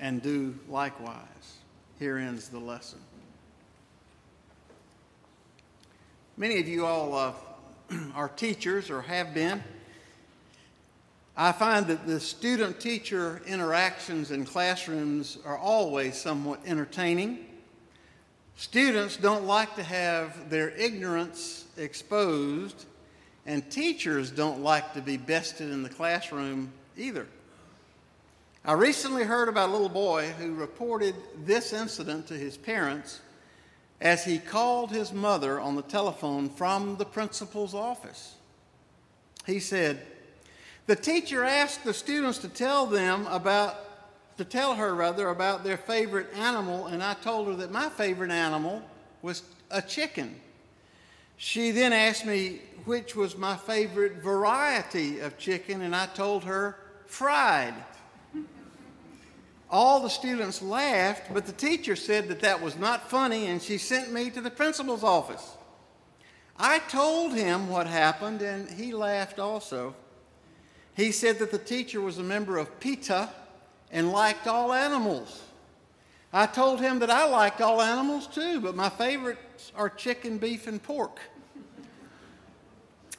and 0.00 0.20
do 0.20 0.58
likewise. 0.68 1.58
Here 2.00 2.18
ends 2.18 2.48
the 2.48 2.58
lesson. 2.58 2.98
Many 6.36 6.58
of 6.58 6.66
you 6.66 6.84
all 6.84 7.14
uh, 7.14 7.32
are 8.16 8.28
teachers 8.28 8.90
or 8.90 9.02
have 9.02 9.32
been. 9.32 9.62
I 11.36 11.50
find 11.50 11.88
that 11.88 12.06
the 12.06 12.20
student 12.20 12.78
teacher 12.78 13.42
interactions 13.44 14.30
in 14.30 14.44
classrooms 14.44 15.38
are 15.44 15.58
always 15.58 16.16
somewhat 16.16 16.60
entertaining. 16.64 17.46
Students 18.54 19.16
don't 19.16 19.44
like 19.44 19.74
to 19.74 19.82
have 19.82 20.48
their 20.48 20.70
ignorance 20.70 21.64
exposed, 21.76 22.86
and 23.46 23.68
teachers 23.68 24.30
don't 24.30 24.62
like 24.62 24.94
to 24.94 25.00
be 25.00 25.16
bested 25.16 25.70
in 25.70 25.82
the 25.82 25.88
classroom 25.88 26.72
either. 26.96 27.26
I 28.64 28.74
recently 28.74 29.24
heard 29.24 29.48
about 29.48 29.70
a 29.70 29.72
little 29.72 29.88
boy 29.88 30.32
who 30.38 30.54
reported 30.54 31.16
this 31.44 31.72
incident 31.72 32.28
to 32.28 32.34
his 32.34 32.56
parents 32.56 33.20
as 34.00 34.24
he 34.24 34.38
called 34.38 34.92
his 34.92 35.12
mother 35.12 35.58
on 35.58 35.74
the 35.74 35.82
telephone 35.82 36.48
from 36.48 36.96
the 36.96 37.04
principal's 37.04 37.74
office. 37.74 38.36
He 39.46 39.58
said, 39.58 40.00
The 40.86 40.96
teacher 40.96 41.44
asked 41.44 41.84
the 41.84 41.94
students 41.94 42.38
to 42.38 42.48
tell 42.48 42.84
them 42.84 43.26
about, 43.28 44.36
to 44.36 44.44
tell 44.44 44.74
her 44.74 44.94
rather, 44.94 45.28
about 45.30 45.64
their 45.64 45.78
favorite 45.78 46.28
animal, 46.34 46.88
and 46.88 47.02
I 47.02 47.14
told 47.14 47.48
her 47.48 47.54
that 47.56 47.72
my 47.72 47.88
favorite 47.88 48.30
animal 48.30 48.82
was 49.22 49.42
a 49.70 49.80
chicken. 49.80 50.38
She 51.38 51.70
then 51.70 51.92
asked 51.92 52.26
me 52.26 52.60
which 52.84 53.16
was 53.16 53.36
my 53.36 53.56
favorite 53.56 54.16
variety 54.22 55.20
of 55.20 55.38
chicken, 55.38 55.80
and 55.80 55.96
I 55.96 56.04
told 56.06 56.44
her 56.44 56.76
fried. 57.06 57.74
All 59.70 60.00
the 60.00 60.10
students 60.10 60.60
laughed, 60.60 61.32
but 61.32 61.46
the 61.46 61.52
teacher 61.52 61.96
said 61.96 62.28
that 62.28 62.40
that 62.40 62.60
was 62.60 62.76
not 62.76 63.10
funny, 63.10 63.46
and 63.46 63.62
she 63.62 63.78
sent 63.78 64.12
me 64.12 64.28
to 64.30 64.42
the 64.42 64.50
principal's 64.50 65.02
office. 65.02 65.56
I 66.58 66.78
told 66.78 67.32
him 67.32 67.68
what 67.68 67.86
happened, 67.86 68.42
and 68.42 68.68
he 68.68 68.92
laughed 68.92 69.38
also. 69.38 69.96
He 70.94 71.10
said 71.12 71.38
that 71.40 71.50
the 71.50 71.58
teacher 71.58 72.00
was 72.00 72.18
a 72.18 72.22
member 72.22 72.56
of 72.56 72.80
PETA 72.80 73.28
and 73.90 74.12
liked 74.12 74.46
all 74.46 74.72
animals. 74.72 75.42
I 76.32 76.46
told 76.46 76.80
him 76.80 76.98
that 77.00 77.10
I 77.10 77.26
liked 77.26 77.60
all 77.60 77.80
animals 77.80 78.26
too, 78.26 78.60
but 78.60 78.74
my 78.74 78.88
favorites 78.88 79.72
are 79.76 79.88
chicken, 79.88 80.38
beef, 80.38 80.66
and 80.66 80.82
pork. 80.82 81.20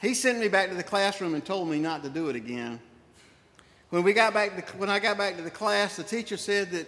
He 0.01 0.13
sent 0.13 0.39
me 0.39 0.47
back 0.47 0.69
to 0.69 0.75
the 0.75 0.83
classroom 0.83 1.33
and 1.33 1.43
told 1.43 1.69
me 1.69 1.79
not 1.79 2.03
to 2.03 2.09
do 2.09 2.29
it 2.29 2.35
again. 2.35 2.79
When, 3.89 4.03
we 4.03 4.13
got 4.13 4.33
back 4.33 4.67
to, 4.67 4.77
when 4.77 4.89
I 4.89 4.99
got 4.99 5.17
back 5.17 5.37
to 5.37 5.41
the 5.41 5.49
class, 5.49 5.95
the 5.95 6.03
teacher 6.03 6.37
said 6.37 6.71
that 6.71 6.87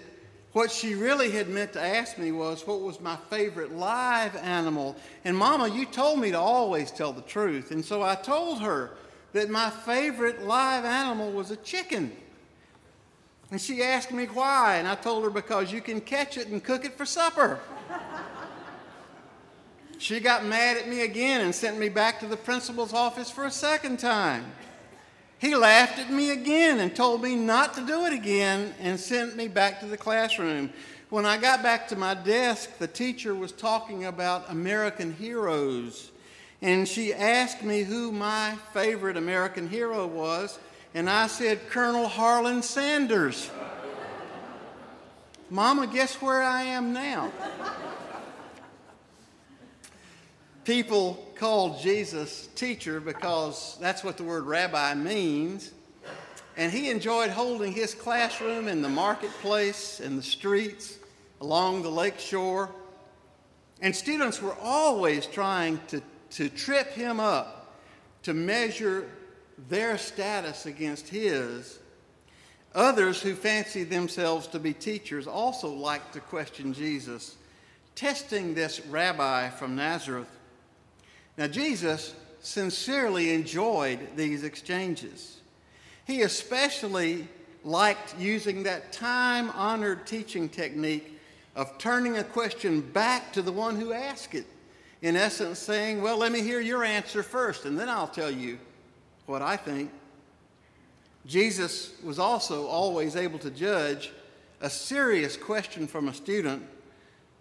what 0.51 0.71
she 0.71 0.95
really 0.95 1.31
had 1.31 1.47
meant 1.47 1.73
to 1.73 1.81
ask 1.81 2.17
me 2.17 2.31
was 2.31 2.65
what 2.65 2.81
was 2.81 2.99
my 2.99 3.15
favorite 3.29 3.73
live 3.73 4.35
animal. 4.35 4.95
And 5.23 5.38
Mama, 5.38 5.69
you 5.69 5.85
told 5.85 6.19
me 6.19 6.31
to 6.31 6.39
always 6.39 6.91
tell 6.91 7.13
the 7.13 7.21
truth. 7.21 7.71
And 7.71 7.83
so 7.85 8.03
I 8.03 8.15
told 8.15 8.61
her 8.61 8.91
that 9.34 9.49
my 9.49 9.69
favorite 9.69 10.43
live 10.43 10.86
animal 10.86 11.32
was 11.32 11.51
a 11.51 11.57
chicken. 11.57 12.11
And 13.51 13.61
she 13.61 13.82
asked 13.82 14.11
me 14.11 14.25
why. 14.25 14.78
And 14.78 14.88
I 14.88 14.95
told 14.95 15.23
her 15.23 15.30
because 15.30 15.71
you 15.71 15.82
can 15.82 16.01
catch 16.01 16.38
it 16.38 16.47
and 16.47 16.63
cook 16.63 16.86
it 16.86 16.97
for 16.97 17.05
supper. 17.05 17.59
she 19.97 20.19
got 20.19 20.45
mad 20.45 20.78
at 20.78 20.88
me 20.88 21.01
again 21.01 21.41
and 21.41 21.53
sent 21.53 21.78
me 21.78 21.89
back 21.89 22.19
to 22.19 22.28
the 22.28 22.38
principal's 22.38 22.93
office 22.93 23.30
for 23.30 23.45
a 23.45 23.51
second 23.51 23.99
time. 23.99 24.45
He 25.39 25.55
laughed 25.55 25.99
at 25.99 26.11
me 26.11 26.32
again 26.32 26.80
and 26.80 26.95
told 26.95 27.21
me 27.21 27.36
not 27.36 27.75
to 27.75 27.86
do 27.86 28.05
it 28.05 28.13
again 28.13 28.73
and 28.80 28.99
sent 28.99 29.36
me 29.36 29.47
back 29.47 29.80
to 29.82 29.86
the 29.86 29.97
classroom. 29.97 30.71
When 31.09 31.25
I 31.25 31.38
got 31.38 31.63
back 31.63 31.88
to 31.89 31.95
my 31.95 32.15
desk, 32.15 32.80
the 32.80 32.88
teacher 32.88 33.36
was 33.36 33.51
talking 33.51 34.05
about 34.05 34.49
American 34.49 35.13
heroes. 35.13 36.11
And 36.62 36.88
she 36.88 37.14
asked 37.14 37.64
me 37.64 37.84
who 37.84 38.12
my 38.12 38.55
favorite 38.74 39.18
American 39.18 39.70
hero 39.70 40.08
was, 40.08 40.58
and 40.93 41.10
I 41.10 41.28
said 41.28 41.70
Colonel 41.70 42.08
Harlan 42.08 42.64
Sanders. 42.64 43.49
Mama, 45.49 45.88
guess 45.88 46.16
where 46.22 46.41
I 46.41 46.64
am 46.64 46.91
now? 46.93 47.32
People 50.66 51.26
called 51.36 51.80
Jesus 51.80 52.47
teacher 52.55 52.99
because 52.99 53.78
that's 53.80 54.03
what 54.03 54.18
the 54.18 54.24
word 54.24 54.45
rabbi 54.45 54.93
means. 54.95 55.72
And 56.58 56.72
he 56.72 56.89
enjoyed 56.89 57.30
holding 57.30 57.72
his 57.72 57.93
classroom 57.93 58.68
in 58.68 58.82
the 58.82 58.89
marketplace, 58.89 59.99
in 59.99 60.18
the 60.18 60.24
streets, 60.24 60.97
along 61.39 61.84
the 61.84 61.89
lake 61.89 62.20
shore. 62.20 62.72
And 63.80 63.95
students 63.95 64.41
were 64.41 64.55
always 64.62 65.28
trying 65.28 65.80
to, 65.89 66.01
to 66.32 66.49
trip 66.49 66.91
him 66.91 67.19
up, 67.19 67.75
to 68.23 68.34
measure 68.34 69.09
their 69.69 69.97
status 69.97 70.65
against 70.65 71.07
his. 71.07 71.80
Others 72.75 73.21
who 73.21 73.34
fancied 73.34 73.89
themselves 73.89 74.47
to 74.47 74.59
be 74.59 74.73
teachers 74.73 75.25
also 75.25 75.69
liked 75.69 76.13
to 76.13 76.19
question 76.19 76.73
Jesus, 76.73 77.36
testing 77.95 78.53
this 78.53 78.86
rabbi 78.86 79.49
from 79.49 79.75
Nazareth. 79.75 80.30
Now, 81.38 81.47
Jesus 81.47 82.13
sincerely 82.39 83.34
enjoyed 83.34 84.15
these 84.15 84.43
exchanges. 84.43 85.41
He 86.05 86.21
especially 86.21 87.28
liked 87.63 88.17
using 88.17 88.63
that 88.63 88.91
time 88.93 89.49
honored 89.51 90.07
teaching 90.07 90.47
technique 90.47 91.19
of 91.55 91.78
turning 91.78 92.17
a 92.17 92.23
question 92.23 92.82
back 92.82 93.34
to 93.34 93.41
the 93.41 93.51
one 93.51 93.80
who 93.80 93.91
asked 93.91 94.36
it. 94.36 94.45
In 95.01 95.15
essence, 95.15 95.59
saying, 95.59 96.01
Well, 96.01 96.17
let 96.17 96.31
me 96.31 96.41
hear 96.41 96.59
your 96.59 96.83
answer 96.83 97.23
first, 97.23 97.65
and 97.65 97.79
then 97.79 97.89
I'll 97.89 98.07
tell 98.07 98.31
you 98.31 98.57
what 99.25 99.41
I 99.41 99.57
think. 99.57 99.91
Jesus 101.25 101.93
was 102.03 102.19
also 102.19 102.67
always 102.67 103.15
able 103.15 103.39
to 103.39 103.51
judge 103.51 104.11
a 104.61 104.69
serious 104.69 105.35
question 105.37 105.87
from 105.87 106.07
a 106.07 106.13
student 106.13 106.65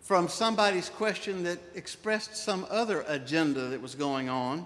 from 0.07 0.29
somebody's 0.29 0.89
question 0.89 1.43
that 1.43 1.59
expressed 1.75 2.37
some 2.37 2.65
other 2.71 3.05
agenda 3.09 3.63
that 3.63 3.83
was 3.83 3.97
going 3.97 4.29
on. 4.29 4.65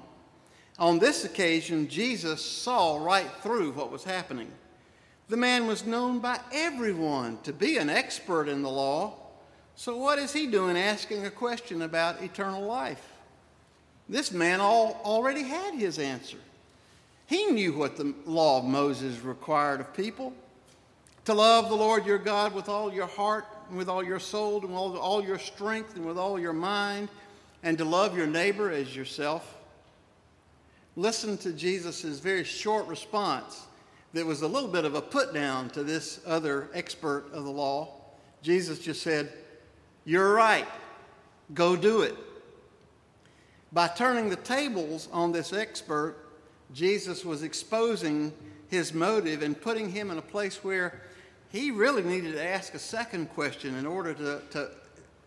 On 0.79 0.99
this 0.99 1.25
occasion, 1.25 1.89
Jesus 1.89 2.45
saw 2.45 3.03
right 3.03 3.31
through 3.43 3.73
what 3.73 3.91
was 3.91 4.05
happening. 4.05 4.51
The 5.31 5.39
man 5.39 5.67
was 5.67 5.87
known 5.87 6.19
by 6.19 6.41
everyone 6.53 7.39
to 7.45 7.55
be 7.55 7.79
an 7.79 7.89
expert 7.89 8.49
in 8.49 8.61
the 8.61 8.69
law. 8.69 9.15
So, 9.81 9.97
what 9.97 10.19
is 10.19 10.31
he 10.31 10.47
doing 10.47 10.77
asking 10.77 11.25
a 11.25 11.31
question 11.31 11.81
about 11.81 12.23
eternal 12.23 12.61
life? 12.61 13.03
This 14.11 14.31
man 14.31 14.61
all, 14.61 15.01
already 15.07 15.43
had 15.43 15.73
his 15.73 15.99
answer. 15.99 16.37
He 17.27 17.47
knew 17.47 17.73
what 17.73 17.97
the 17.97 18.15
law 18.27 18.59
of 18.59 18.67
Moses 18.67 19.21
required 19.21 19.81
of 19.81 19.95
people 19.95 20.35
to 21.25 21.33
love 21.33 21.71
the 21.71 21.77
Lord 21.77 22.05
your 22.05 22.19
God 22.19 22.53
with 22.53 22.69
all 22.69 22.93
your 22.93 23.07
heart, 23.07 23.47
and 23.71 23.79
with 23.79 23.89
all 23.89 24.05
your 24.05 24.21
soul, 24.21 24.61
and 24.61 24.69
with 24.69 24.77
all, 24.77 24.99
all 24.99 25.25
your 25.25 25.39
strength, 25.39 25.97
and 25.97 26.05
with 26.05 26.19
all 26.19 26.39
your 26.39 26.53
mind, 26.53 27.09
and 27.63 27.79
to 27.79 27.85
love 27.87 28.15
your 28.15 28.27
neighbor 28.27 28.71
as 28.71 28.95
yourself. 28.95 29.57
Listen 30.95 31.39
to 31.39 31.55
Jesus' 31.55 32.21
very 32.21 32.45
short 32.45 32.87
response 32.87 33.63
that 34.13 34.27
was 34.27 34.43
a 34.43 34.47
little 34.47 34.69
bit 34.69 34.85
of 34.85 34.95
a 34.95 35.01
put 35.01 35.33
down 35.33 35.71
to 35.71 35.83
this 35.83 36.21
other 36.27 36.69
expert 36.75 37.33
of 37.33 37.45
the 37.45 37.51
law. 37.51 37.89
Jesus 38.43 38.79
just 38.79 39.01
said, 39.01 39.33
You're 40.05 40.33
right, 40.35 40.67
go 41.55 41.77
do 41.77 42.03
it. 42.03 42.17
By 43.73 43.89
turning 43.89 44.31
the 44.31 44.37
tables 44.37 45.09
on 45.13 45.33
this 45.33 45.53
expert, 45.53 46.17
Jesus 46.73 47.25
was 47.25 47.43
exposing 47.43 48.33
his 48.69 48.95
motive 48.95 49.43
and 49.43 49.61
putting 49.61 49.91
him 49.91 50.11
in 50.11 50.19
a 50.19 50.23
place 50.23 50.65
where 50.65 51.03
he 51.51 51.71
really 51.71 52.03
needed 52.03 52.33
to 52.33 52.45
ask 52.45 52.75
a 52.75 52.79
second 52.79 53.27
question 53.31 53.75
in 53.77 53.87
order 53.87 54.15
to, 54.15 54.43
to 54.51 54.71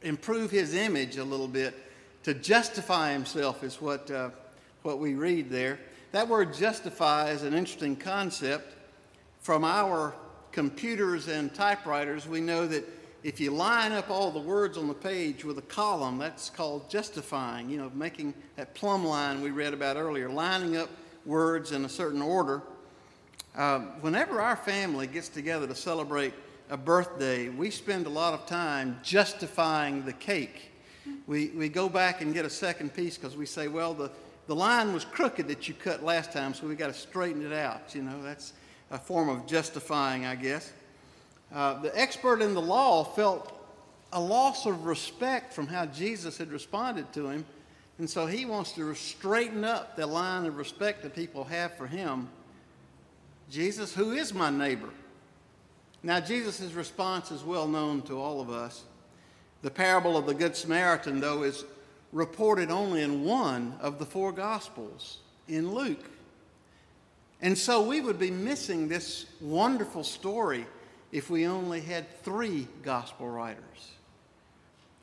improve 0.02 0.52
his 0.52 0.74
image 0.74 1.18
a 1.18 1.24
little 1.24 1.48
bit, 1.48 1.76
to 2.24 2.34
justify 2.34 3.12
himself, 3.12 3.64
is 3.64 3.82
what, 3.82 4.10
uh, 4.10 4.30
what 4.82 5.00
we 5.00 5.16
read 5.16 5.50
there. 5.50 5.80
That 6.14 6.28
word 6.28 6.54
justify 6.54 7.32
is 7.32 7.44
an 7.44 7.54
interesting 7.54 7.96
concept. 7.96 8.76
From 9.42 9.66
our 9.66 10.16
computers 10.54 11.28
and 11.28 11.54
typewriters, 11.54 12.28
we 12.28 12.40
know 12.40 12.66
that 12.68 12.88
if 13.24 13.40
you 13.40 13.52
line 13.52 13.94
up 13.94 14.10
all 14.10 14.32
the 14.32 14.40
words 14.40 14.78
on 14.78 14.88
the 14.88 14.94
page 14.94 15.46
with 15.46 15.58
a 15.58 15.64
column, 15.64 16.18
that's 16.18 16.50
called 16.50 16.90
justifying, 16.90 17.70
you 17.70 17.78
know, 17.78 17.90
making 17.96 18.34
that 18.58 18.76
plumb 18.76 19.06
line 19.06 19.42
we 19.42 19.50
read 19.50 19.74
about 19.74 19.96
earlier, 19.96 20.30
lining 20.30 20.76
up 20.76 20.90
words 21.26 21.72
in 21.72 21.86
a 21.86 21.90
certain 21.90 22.22
order. 22.22 22.62
Uh, 23.56 23.80
whenever 24.02 24.42
our 24.42 24.58
family 24.58 25.08
gets 25.08 25.30
together 25.30 25.66
to 25.66 25.76
celebrate 25.76 26.34
a 26.70 26.76
birthday, 26.76 27.48
we 27.48 27.70
spend 27.70 28.08
a 28.08 28.10
lot 28.10 28.34
of 28.34 28.46
time 28.46 29.00
justifying 29.04 30.04
the 30.04 30.14
cake. 30.14 30.72
We, 31.26 31.48
we 31.50 31.70
go 31.70 31.88
back 31.88 32.22
and 32.22 32.34
get 32.34 32.46
a 32.46 32.50
second 32.50 32.94
piece 32.94 33.18
because 33.18 33.38
we 33.38 33.46
say, 33.46 33.70
well, 33.70 33.94
the, 33.94 34.12
the 34.48 34.56
line 34.56 34.94
was 34.94 35.06
crooked 35.06 35.48
that 35.48 35.70
you 35.70 35.76
cut 35.76 36.04
last 36.04 36.34
time, 36.34 36.54
so 36.54 36.68
we 36.68 36.76
got 36.76 36.88
to 36.88 36.94
straighten 36.94 37.46
it 37.46 37.54
out. 37.54 37.96
You 37.96 38.02
know, 38.02 38.22
that's 38.22 38.54
a 38.92 38.98
form 38.98 39.30
of 39.30 39.46
justifying, 39.46 40.26
I 40.26 40.36
guess. 40.36 40.74
Uh, 41.54 41.80
the 41.82 42.00
expert 42.00 42.42
in 42.42 42.54
the 42.54 42.62
law 42.62 43.04
felt 43.04 43.52
a 44.12 44.20
loss 44.20 44.66
of 44.66 44.86
respect 44.86 45.54
from 45.54 45.68
how 45.68 45.86
Jesus 45.86 46.38
had 46.38 46.52
responded 46.52 47.12
to 47.14 47.30
him 47.30 47.46
and 48.00 48.10
so 48.10 48.26
he 48.26 48.46
wants 48.46 48.72
to 48.74 48.94
straighten 48.96 49.64
up 49.64 49.96
the 49.96 50.08
line 50.08 50.46
of 50.46 50.58
respect 50.58 51.04
that 51.04 51.16
people 51.16 51.44
have 51.46 51.76
for 51.78 51.88
him. 51.88 52.28
Jesus, 53.50 53.94
who 53.94 54.12
is 54.12 54.34
my 54.34 54.50
neighbor? 54.50 54.90
Now, 56.02 56.20
Jesus' 56.20 56.74
response 56.74 57.32
is 57.32 57.44
well 57.44 57.68
known 57.68 58.02
to 58.04 58.20
all 58.20 58.42
of 58.42 58.50
us. 58.50 58.84
The 59.62 59.72
parable 59.72 60.18
of 60.18 60.26
the 60.26 60.34
Good 60.34 60.56
Samaritan, 60.56 61.20
though, 61.20 61.44
is 61.44 61.64
reported 62.12 62.72
only 62.72 63.04
in 63.04 63.24
one 63.24 63.78
of 63.80 64.00
the 64.00 64.06
four 64.06 64.32
Gospels, 64.32 65.20
in 65.48 65.74
Luke. 65.74 66.10
And 67.42 67.58
so 67.58 67.84
we 67.84 68.02
would 68.02 68.20
be 68.20 68.32
missing 68.32 68.88
this 68.88 69.28
wonderful 69.40 70.04
story 70.04 70.66
if 71.14 71.30
we 71.30 71.46
only 71.46 71.80
had 71.80 72.10
three 72.24 72.68
Gospel 72.82 73.30
writers. 73.30 73.92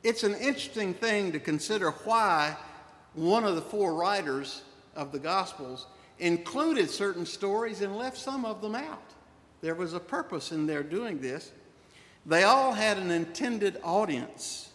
It's 0.03 0.23
an 0.23 0.35
interesting 0.35 0.93
thing 0.93 1.31
to 1.31 1.39
consider 1.39 1.91
why 1.91 2.57
one 3.13 3.45
of 3.45 3.55
the 3.55 3.61
four 3.61 3.93
writers 3.93 4.63
of 4.93 5.13
the 5.13 5.19
Gospels 5.19 5.87
included 6.19 6.89
certain 6.89 7.25
stories 7.25 7.81
and 7.81 7.95
left 7.95 8.17
some 8.17 8.43
of 8.43 8.61
them 8.61 8.75
out. 8.75 9.13
There 9.61 9.73
was 9.73 9.93
a 9.93 9.99
purpose 10.01 10.51
in 10.51 10.67
their 10.67 10.83
doing 10.83 11.21
this. 11.21 11.53
They 12.25 12.43
all 12.43 12.73
had 12.73 12.97
an 12.97 13.09
intended 13.09 13.79
audience. 13.81 14.69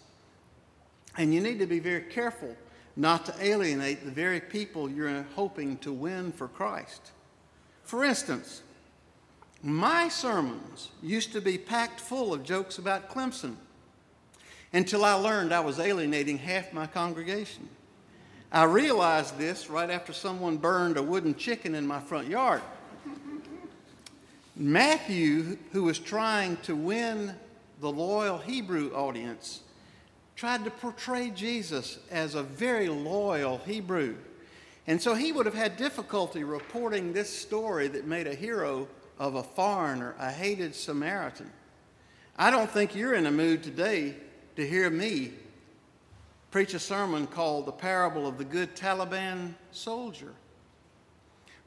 And 1.19 1.35
you 1.35 1.43
need 1.43 1.59
to 1.59 1.67
be 1.67 1.81
very 1.81 2.03
careful 2.03 2.57
not 2.97 3.27
to 3.27 3.35
alienate 3.45 4.05
the 4.05 4.11
very 4.11 4.41
people 4.41 4.89
you're 4.89 5.27
hoping 5.35 5.77
to 5.79 5.93
win 5.93 6.33
for 6.33 6.49
Christ. 6.49 7.13
For 7.85 8.05
instance, 8.05 8.63
my 9.67 10.09
sermons 10.09 10.91
used 11.03 11.33
to 11.33 11.41
be 11.41 11.59
packed 11.59 12.01
full 12.01 12.33
of 12.33 12.45
jokes 12.45 12.79
about 12.79 13.11
Clemson 13.11 13.57
until 14.73 15.05
I 15.05 15.15
learned 15.15 15.53
I 15.53 15.59
was 15.59 15.81
alienating 15.81 16.39
half 16.39 16.73
my 16.73 16.87
congregation. 16.87 17.69
I 18.53 18.63
realized 18.63 19.39
this 19.39 19.69
right 19.69 19.91
after 19.91 20.13
someone 20.13 20.57
burned 20.57 20.97
a 20.97 21.03
wooden 21.03 21.35
chicken 21.35 21.75
in 21.75 21.85
my 21.85 21.99
front 21.99 22.29
yard. 22.29 22.63
Matthew, 24.57 25.59
who 25.73 25.83
was 25.83 25.99
trying 25.99 26.59
to 26.59 26.77
win 26.77 27.35
the 27.81 27.91
loyal 27.91 28.39
Hebrew 28.39 28.93
audience, 28.95 29.63
tried 30.37 30.63
to 30.65 30.71
portray 30.71 31.31
Jesus 31.31 31.99
as 32.09 32.37
a 32.37 32.43
very 32.45 32.89
loyal 32.89 33.59
Hebrew. 33.59 34.15
And 34.87 35.03
so 35.03 35.15
he 35.15 35.33
would 35.33 35.47
have 35.47 35.57
had 35.57 35.77
difficulty 35.77 36.45
reporting 36.45 37.13
this 37.13 37.29
story 37.29 37.89
that 37.89 38.07
made 38.07 38.29
a 38.29 38.35
hero 38.35 38.87
of 39.19 39.35
a 39.35 39.43
foreigner, 39.43 40.15
a 40.19 40.31
hated 40.31 40.75
Samaritan. 40.75 41.51
I 42.37 42.51
don't 42.51 42.71
think 42.71 42.95
you're 42.95 43.15
in 43.15 43.27
a 43.27 43.31
mood 43.31 43.63
today 43.63 44.15
to 44.57 44.67
hear 44.67 44.91
me 44.91 45.33
preach 46.51 46.75
a 46.75 46.79
sermon 46.79 47.27
called 47.27 47.67
The 47.67 47.73
Parable 47.73 48.27
of 48.27 48.39
the 48.39 48.45
Good 48.45 48.75
Taliban 48.75 49.55
Soldier. 49.73 50.33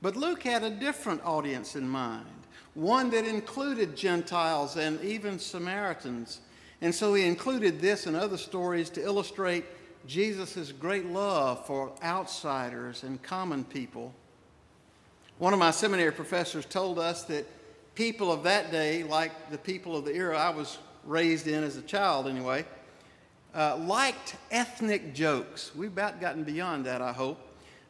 But 0.02 0.16
Luke 0.16 0.44
had 0.44 0.64
a 0.64 0.70
different 0.70 1.24
audience 1.24 1.76
in 1.76 1.88
mind, 1.88 2.26
one 2.74 3.10
that 3.12 3.26
included 3.26 3.96
Gentiles 3.96 4.78
and 4.78 5.00
even 5.02 5.38
Samaritans. 5.38 6.42
And 6.82 6.96
so 6.96 7.14
he 7.14 7.26
included 7.26 7.82
this 7.82 8.06
and 8.06 8.16
other 8.16 8.38
stories 8.38 8.90
to 8.92 9.04
illustrate 9.04 9.66
Jesus' 10.08 10.72
great 10.72 11.06
love 11.06 11.66
for 11.68 11.92
outsiders 12.02 13.04
and 13.04 13.22
common 13.22 13.66
people. 13.66 14.14
One 15.40 15.54
of 15.54 15.60
my 15.60 15.72
seminary 15.72 16.12
professors 16.12 16.66
told 16.66 17.00
us 17.00 17.24
that 17.24 17.48
people 17.96 18.30
of 18.30 18.44
that 18.44 18.72
day, 18.74 19.04
like 19.04 19.50
the 19.50 19.58
people 19.58 19.96
of 19.96 20.04
the 20.04 20.14
era 20.14 20.38
I 20.38 20.50
was 20.50 20.80
raised 21.06 21.48
in 21.48 21.64
as 21.64 21.78
a 21.78 21.82
child 21.82 22.28
anyway, 22.28 22.66
uh, 23.56 23.78
liked 23.78 24.36
ethnic 24.52 25.14
jokes. 25.14 25.72
We've 25.74 25.94
about 25.94 26.20
gotten 26.20 26.44
beyond 26.44 26.88
that, 26.88 27.02
I 27.02 27.14
hope. 27.14 27.40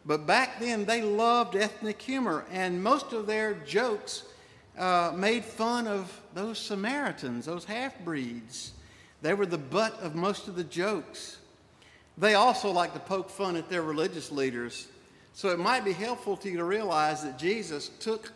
But 0.05 0.27
back 0.27 0.59
then, 0.59 0.85
they 0.85 1.01
loved 1.01 1.55
ethnic 1.55 1.99
humor, 1.99 2.45
and 2.51 2.83
most 2.83 3.13
of 3.13 3.25
their 3.25 3.55
jokes 3.55 4.25
uh, 4.77 5.11
made 5.15 5.43
fun 5.43 5.87
of 5.87 6.21
those 6.35 6.59
Samaritans, 6.59 7.47
those 7.47 7.65
half 7.65 7.97
breeds. 8.01 8.73
They 9.23 9.33
were 9.33 9.47
the 9.47 9.57
butt 9.57 9.99
of 10.01 10.13
most 10.13 10.47
of 10.47 10.55
the 10.55 10.63
jokes. 10.63 11.39
They 12.15 12.35
also 12.35 12.69
liked 12.69 12.93
to 12.93 12.99
poke 12.99 13.31
fun 13.31 13.55
at 13.55 13.71
their 13.71 13.81
religious 13.81 14.31
leaders. 14.31 14.87
So 15.39 15.47
it 15.47 15.57
might 15.57 15.85
be 15.85 15.93
helpful 15.93 16.35
to 16.35 16.49
you 16.49 16.57
to 16.57 16.65
realize 16.65 17.23
that 17.23 17.39
Jesus 17.39 17.91
took 18.01 18.33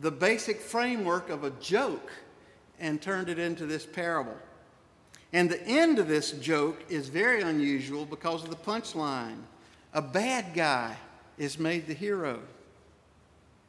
the 0.00 0.10
basic 0.10 0.60
framework 0.60 1.30
of 1.30 1.44
a 1.44 1.50
joke 1.50 2.10
and 2.80 3.00
turned 3.00 3.28
it 3.28 3.38
into 3.38 3.66
this 3.66 3.86
parable. 3.86 4.36
And 5.32 5.48
the 5.48 5.62
end 5.62 6.00
of 6.00 6.08
this 6.08 6.32
joke 6.32 6.82
is 6.88 7.08
very 7.08 7.42
unusual 7.42 8.04
because 8.04 8.42
of 8.42 8.50
the 8.50 8.56
punchline. 8.56 9.42
A 9.92 10.02
bad 10.02 10.54
guy 10.54 10.96
is 11.38 11.60
made 11.60 11.86
the 11.86 11.94
hero. 11.94 12.40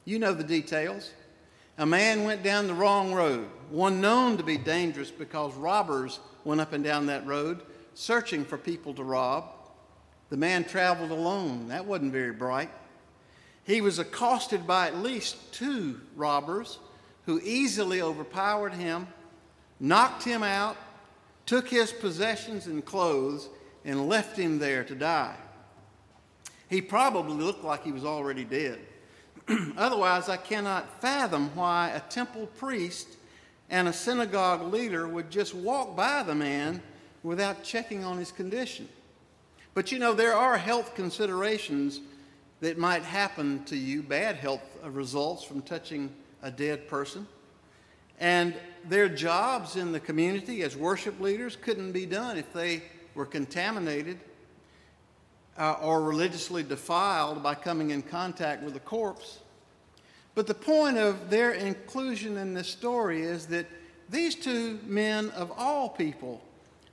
You 0.05 0.17
know 0.17 0.33
the 0.33 0.43
details. 0.43 1.11
A 1.77 1.85
man 1.85 2.23
went 2.23 2.41
down 2.41 2.65
the 2.65 2.73
wrong 2.73 3.13
road, 3.13 3.47
one 3.69 4.01
known 4.01 4.37
to 4.37 4.43
be 4.43 4.57
dangerous 4.57 5.11
because 5.11 5.53
robbers 5.53 6.19
went 6.45 6.61
up 6.61 6.73
and 6.73 6.83
down 6.83 7.05
that 7.05 7.27
road 7.27 7.61
searching 7.93 8.43
for 8.43 8.57
people 8.57 8.95
to 8.95 9.03
rob. 9.03 9.51
The 10.29 10.37
man 10.37 10.63
traveled 10.63 11.11
alone. 11.11 11.67
That 11.67 11.85
wasn't 11.85 12.11
very 12.11 12.31
bright. 12.31 12.71
He 13.63 13.81
was 13.81 13.99
accosted 13.99 14.67
by 14.67 14.87
at 14.87 14.97
least 14.97 15.53
two 15.53 15.99
robbers 16.15 16.79
who 17.25 17.39
easily 17.43 18.01
overpowered 18.01 18.73
him, 18.73 19.07
knocked 19.79 20.23
him 20.23 20.43
out, 20.43 20.77
took 21.45 21.67
his 21.67 21.91
possessions 21.91 22.67
and 22.67 22.85
clothes, 22.85 23.49
and 23.83 24.07
left 24.07 24.37
him 24.37 24.59
there 24.59 24.83
to 24.83 24.95
die. 24.95 25.35
He 26.69 26.81
probably 26.81 27.43
looked 27.43 27.63
like 27.63 27.83
he 27.83 27.91
was 27.91 28.05
already 28.05 28.43
dead. 28.43 28.79
Otherwise, 29.77 30.29
I 30.29 30.37
cannot 30.37 31.01
fathom 31.01 31.55
why 31.55 31.89
a 31.89 31.99
temple 31.99 32.47
priest 32.57 33.07
and 33.69 33.87
a 33.87 33.93
synagogue 33.93 34.73
leader 34.73 35.07
would 35.07 35.29
just 35.29 35.53
walk 35.53 35.95
by 35.95 36.23
the 36.23 36.35
man 36.35 36.81
without 37.23 37.63
checking 37.63 38.03
on 38.03 38.17
his 38.17 38.31
condition. 38.31 38.87
But 39.75 39.91
you 39.91 39.99
know, 39.99 40.13
there 40.13 40.33
are 40.33 40.57
health 40.57 40.95
considerations 40.95 41.99
that 42.61 42.77
might 42.77 43.03
happen 43.03 43.63
to 43.65 43.75
you, 43.75 44.01
bad 44.01 44.37
health 44.37 44.63
results 44.85 45.43
from 45.43 45.61
touching 45.61 46.09
a 46.41 46.49
dead 46.49 46.87
person. 46.87 47.27
And 48.17 48.55
their 48.85 49.09
jobs 49.09 49.75
in 49.75 49.91
the 49.91 49.99
community 49.99 50.63
as 50.63 50.77
worship 50.77 51.19
leaders 51.19 51.57
couldn't 51.57 51.91
be 51.91 52.05
done 52.05 52.37
if 52.37 52.53
they 52.53 52.83
were 53.15 53.25
contaminated 53.25 54.17
uh, 55.57 55.73
or 55.81 56.01
religiously 56.01 56.63
defiled 56.63 57.43
by 57.43 57.53
coming 57.53 57.91
in 57.91 58.01
contact 58.01 58.63
with 58.63 58.77
a 58.77 58.79
corpse. 58.79 59.39
But 60.35 60.47
the 60.47 60.53
point 60.53 60.97
of 60.97 61.29
their 61.29 61.51
inclusion 61.51 62.37
in 62.37 62.53
this 62.53 62.69
story 62.69 63.23
is 63.23 63.47
that 63.47 63.65
these 64.09 64.35
two 64.35 64.79
men 64.85 65.31
of 65.31 65.51
all 65.57 65.89
people 65.89 66.41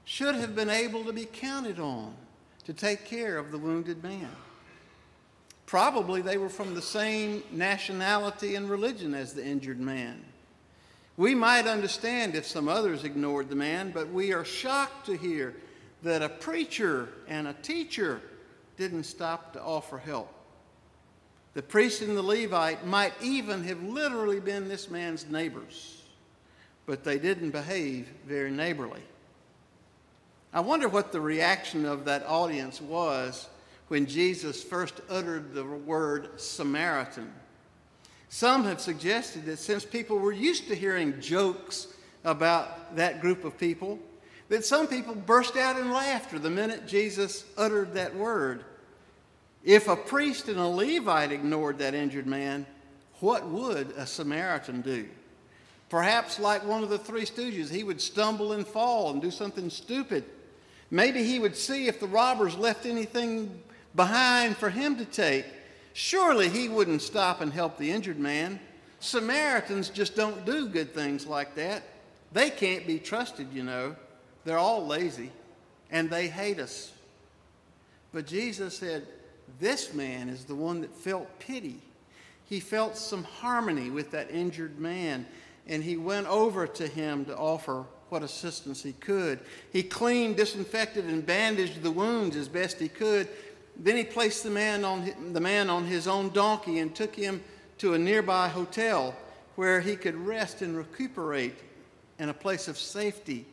should 0.05 0.35
have 0.35 0.57
been 0.57 0.70
able 0.70 1.05
to 1.05 1.12
be 1.12 1.26
counted 1.26 1.78
on 1.78 2.14
to 2.64 2.72
take 2.72 3.04
care 3.04 3.38
of 3.38 3.50
the 3.50 3.58
wounded 3.58 4.02
man. 4.02 4.30
Probably 5.66 6.20
they 6.22 6.36
were 6.36 6.48
from 6.48 6.74
the 6.74 6.82
same 6.82 7.42
nationality 7.50 8.54
and 8.54 8.68
religion 8.68 9.14
as 9.14 9.32
the 9.32 9.44
injured 9.44 9.80
man. 9.80 10.22
We 11.16 11.34
might 11.34 11.66
understand 11.66 12.34
if 12.34 12.46
some 12.46 12.68
others 12.68 13.04
ignored 13.04 13.48
the 13.48 13.56
man, 13.56 13.90
but 13.90 14.10
we 14.10 14.32
are 14.32 14.44
shocked 14.44 15.06
to 15.06 15.16
hear 15.16 15.54
that 16.02 16.22
a 16.22 16.28
preacher 16.28 17.08
and 17.28 17.48
a 17.48 17.52
teacher 17.54 18.20
didn't 18.76 19.04
stop 19.04 19.52
to 19.52 19.62
offer 19.62 19.98
help. 19.98 20.32
The 21.54 21.62
priest 21.62 22.00
and 22.02 22.16
the 22.16 22.22
Levite 22.22 22.86
might 22.86 23.12
even 23.22 23.62
have 23.64 23.82
literally 23.82 24.40
been 24.40 24.68
this 24.68 24.90
man's 24.90 25.28
neighbors, 25.28 26.02
but 26.86 27.04
they 27.04 27.18
didn't 27.18 27.50
behave 27.50 28.08
very 28.26 28.50
neighborly. 28.50 29.02
I 30.53 30.61
wonder 30.61 30.88
what 30.88 31.12
the 31.12 31.20
reaction 31.20 31.86
of 31.86 32.05
that 32.05 32.26
audience 32.26 32.80
was 32.80 33.48
when 33.88 34.07
Jesus 34.07 34.62
first 34.62 35.00
uttered 35.09 35.55
the 35.55 35.64
word 35.64 36.38
Samaritan. 36.40 37.32
Some 38.28 38.64
have 38.64 38.80
suggested 38.80 39.46
that 39.46 39.59
since 39.59 39.84
people 39.84 40.18
were 40.18 40.32
used 40.32 40.68
to 40.68 40.74
hearing 40.74 41.20
jokes 41.20 41.88
about 42.24 42.96
that 42.96 43.20
group 43.20 43.44
of 43.44 43.59
people, 43.59 43.98
that 44.48 44.64
some 44.64 44.86
people 44.86 45.14
burst 45.14 45.57
out 45.57 45.78
in 45.78 45.90
laughter 45.90 46.38
the 46.38 46.50
minute 46.50 46.86
Jesus 46.86 47.44
uttered 47.57 47.94
that 47.94 48.14
word. 48.14 48.64
If 49.64 49.88
a 49.88 49.96
priest 49.96 50.48
and 50.48 50.59
a 50.59 50.66
Levite 50.66 51.32
ignored 51.32 51.78
that 51.78 51.94
injured 51.94 52.26
man, 52.26 52.66
what 53.20 53.46
would 53.46 53.92
a 53.96 54.07
Samaritan 54.07 54.82
do? 54.82 55.09
Perhaps, 55.88 56.38
like 56.38 56.64
one 56.66 56.82
of 56.82 56.88
the 56.88 56.98
three 56.98 57.24
stooges, 57.24 57.70
he 57.70 57.84
would 57.84 58.00
stumble 58.00 58.53
and 58.53 58.66
fall 58.66 59.11
and 59.11 59.22
do 59.22 59.30
something 59.30 59.70
stupid. 59.70 60.24
Maybe 60.93 61.24
he 61.24 61.38
would 61.38 61.57
see 61.57 61.88
if 61.88 61.99
the 61.99 62.07
robbers 62.07 62.55
left 62.55 62.84
anything 62.84 63.62
behind 63.97 64.59
for 64.59 64.68
him 64.68 64.97
to 64.99 65.07
take. 65.07 65.47
Surely 65.95 66.51
he 66.51 66.68
wouldn't 66.68 67.01
stop 67.01 67.40
and 67.40 67.51
help 67.51 67.78
the 67.78 67.90
injured 67.90 68.18
man. 68.18 68.61
Samaritans 69.01 69.88
just 69.88 70.14
don't 70.14 70.45
do 70.45 70.68
good 70.68 70.95
things 70.95 71.26
like 71.26 71.55
that. 71.55 71.82
They 72.32 72.51
can't 72.51 72.86
be 72.86 72.99
trusted, 72.99 73.49
you 73.55 73.62
know. 73.62 73.97
They're 74.45 74.59
all 74.59 74.86
lazy 74.86 75.32
and 75.90 76.11
they 76.11 76.28
hate 76.28 76.61
us. 76.61 76.93
But 78.12 78.26
Jesus 78.26 78.76
said, 78.76 79.07
This 79.59 79.95
man 79.95 80.28
is 80.28 80.45
the 80.45 80.55
one 80.55 80.82
that 80.82 80.95
felt 80.95 81.38
pity. 81.38 81.80
He 82.45 82.61
felt 82.61 82.99
some 82.99 83.24
harmony 83.24 83.88
with 83.88 84.11
that 84.11 84.30
injured 84.30 84.78
man, 84.78 85.24
and 85.66 85.82
he 85.82 85.97
went 85.97 86.26
over 86.26 86.66
to 86.66 86.86
him 86.86 87.24
to 87.24 87.34
offer 87.34 87.86
what 88.12 88.22
assistance 88.22 88.82
he 88.82 88.92
could. 88.92 89.40
He 89.72 89.82
cleaned, 89.82 90.36
disinfected, 90.36 91.06
and 91.06 91.24
bandaged 91.24 91.82
the 91.82 91.90
wounds 91.90 92.36
as 92.36 92.46
best 92.46 92.78
he 92.78 92.88
could. 92.88 93.26
Then 93.74 93.96
he 93.96 94.04
placed 94.04 94.44
the 94.44 94.50
man 94.50 94.84
on, 94.84 95.32
the 95.32 95.40
man 95.40 95.70
on 95.70 95.86
his 95.86 96.06
own 96.06 96.28
donkey 96.28 96.78
and 96.80 96.94
took 96.94 97.16
him 97.16 97.42
to 97.78 97.94
a 97.94 97.98
nearby 97.98 98.48
hotel 98.48 99.16
where 99.56 99.80
he 99.80 99.96
could 99.96 100.14
rest 100.14 100.60
and 100.60 100.76
recuperate 100.76 101.58
in 102.18 102.28
a 102.28 102.34
place 102.34 102.68
of 102.68 102.76
safety. 102.76 103.46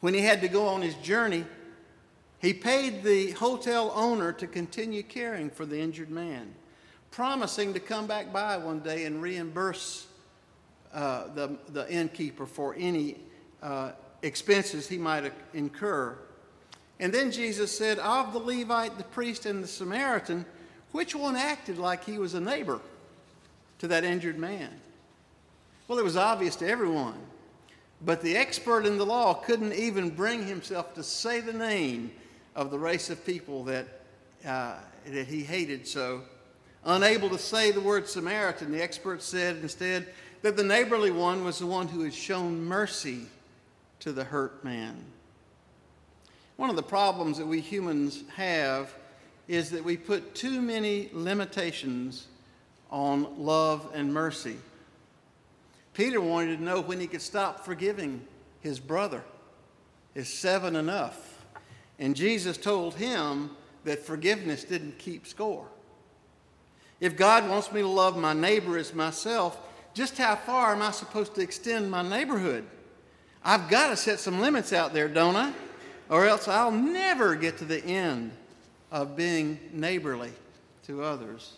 When 0.00 0.14
he 0.14 0.20
had 0.20 0.40
to 0.40 0.48
go 0.48 0.66
on 0.66 0.82
his 0.82 0.94
journey, 0.96 1.44
he 2.40 2.52
paid 2.52 3.04
the 3.04 3.30
hotel 3.32 3.92
owner 3.94 4.32
to 4.32 4.48
continue 4.48 5.04
caring 5.04 5.48
for 5.48 5.64
the 5.64 5.78
injured 5.78 6.10
man, 6.10 6.54
promising 7.12 7.72
to 7.74 7.80
come 7.80 8.08
back 8.08 8.32
by 8.32 8.56
one 8.56 8.80
day 8.80 9.04
and 9.04 9.22
reimburse 9.22 10.08
uh, 10.92 11.28
the, 11.34 11.56
the 11.68 11.88
innkeeper 11.88 12.46
for 12.46 12.74
any 12.76 13.16
uh, 13.62 13.92
expenses 14.22 14.88
he 14.88 14.98
might 14.98 15.32
incur. 15.54 16.16
And 17.00 17.12
then 17.12 17.30
Jesus 17.30 17.76
said, 17.76 17.98
Of 17.98 18.32
the 18.32 18.38
Levite, 18.38 18.98
the 18.98 19.04
priest, 19.04 19.46
and 19.46 19.62
the 19.62 19.68
Samaritan, 19.68 20.44
which 20.92 21.14
one 21.14 21.36
acted 21.36 21.78
like 21.78 22.04
he 22.04 22.18
was 22.18 22.34
a 22.34 22.40
neighbor 22.40 22.80
to 23.78 23.88
that 23.88 24.04
injured 24.04 24.38
man? 24.38 24.70
Well, 25.86 25.98
it 25.98 26.04
was 26.04 26.16
obvious 26.16 26.56
to 26.56 26.68
everyone. 26.68 27.18
But 28.04 28.22
the 28.22 28.36
expert 28.36 28.86
in 28.86 28.98
the 28.98 29.06
law 29.06 29.34
couldn't 29.34 29.72
even 29.72 30.10
bring 30.10 30.46
himself 30.46 30.94
to 30.94 31.02
say 31.02 31.40
the 31.40 31.52
name 31.52 32.12
of 32.54 32.70
the 32.70 32.78
race 32.78 33.10
of 33.10 33.24
people 33.24 33.64
that, 33.64 33.86
uh, 34.46 34.74
that 35.06 35.26
he 35.26 35.42
hated 35.42 35.86
so. 35.86 36.22
Unable 36.84 37.28
to 37.30 37.38
say 37.38 37.72
the 37.72 37.80
word 37.80 38.08
Samaritan, 38.08 38.70
the 38.70 38.82
expert 38.82 39.22
said 39.22 39.56
instead 39.56 40.06
that 40.42 40.56
the 40.56 40.62
neighborly 40.62 41.10
one 41.10 41.44
was 41.44 41.58
the 41.58 41.66
one 41.66 41.88
who 41.88 42.02
had 42.02 42.14
shown 42.14 42.64
mercy 42.64 43.26
to 44.08 44.14
the 44.14 44.24
hurt 44.24 44.64
man. 44.64 44.96
One 46.56 46.70
of 46.70 46.76
the 46.76 46.82
problems 46.82 47.36
that 47.36 47.46
we 47.46 47.60
humans 47.60 48.24
have 48.34 48.94
is 49.48 49.68
that 49.70 49.84
we 49.84 49.98
put 49.98 50.34
too 50.34 50.62
many 50.62 51.10
limitations 51.12 52.26
on 52.90 53.26
love 53.36 53.90
and 53.92 54.12
mercy. 54.12 54.56
Peter 55.92 56.22
wanted 56.22 56.56
to 56.56 56.62
know 56.62 56.80
when 56.80 56.98
he 56.98 57.06
could 57.06 57.20
stop 57.20 57.66
forgiving 57.66 58.26
his 58.62 58.80
brother. 58.80 59.22
Is 60.14 60.32
seven 60.32 60.74
enough? 60.74 61.44
And 61.98 62.16
Jesus 62.16 62.56
told 62.56 62.94
him 62.94 63.50
that 63.84 64.06
forgiveness 64.06 64.64
didn't 64.64 64.98
keep 64.98 65.26
score. 65.26 65.66
If 66.98 67.14
God 67.14 67.46
wants 67.46 67.70
me 67.72 67.82
to 67.82 67.88
love 67.88 68.16
my 68.16 68.32
neighbor 68.32 68.78
as 68.78 68.94
myself, 68.94 69.58
just 69.92 70.16
how 70.16 70.34
far 70.34 70.72
am 70.72 70.80
I 70.80 70.92
supposed 70.92 71.34
to 71.34 71.42
extend 71.42 71.90
my 71.90 72.00
neighborhood? 72.00 72.64
I've 73.48 73.70
got 73.70 73.88
to 73.88 73.96
set 73.96 74.20
some 74.20 74.40
limits 74.40 74.74
out 74.74 74.92
there, 74.92 75.08
don't 75.08 75.34
I? 75.34 75.54
Or 76.10 76.26
else 76.26 76.48
I'll 76.48 76.70
never 76.70 77.34
get 77.34 77.56
to 77.58 77.64
the 77.64 77.82
end 77.82 78.30
of 78.92 79.16
being 79.16 79.58
neighborly 79.72 80.32
to 80.86 81.02
others. 81.02 81.54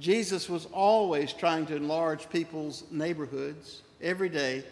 Jesus 0.00 0.48
was 0.48 0.64
always 0.72 1.34
trying 1.34 1.66
to 1.66 1.76
enlarge 1.76 2.30
people's 2.30 2.84
neighborhoods 2.90 3.82
every 4.00 4.30
day. 4.30 4.64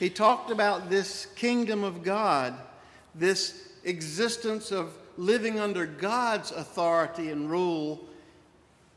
He 0.00 0.10
talked 0.10 0.50
about 0.50 0.90
this 0.90 1.26
kingdom 1.36 1.84
of 1.84 2.02
God, 2.02 2.52
this 3.14 3.68
existence 3.84 4.72
of 4.72 4.92
living 5.16 5.60
under 5.60 5.86
God's 5.86 6.50
authority 6.50 7.30
and 7.30 7.48
rule 7.48 8.04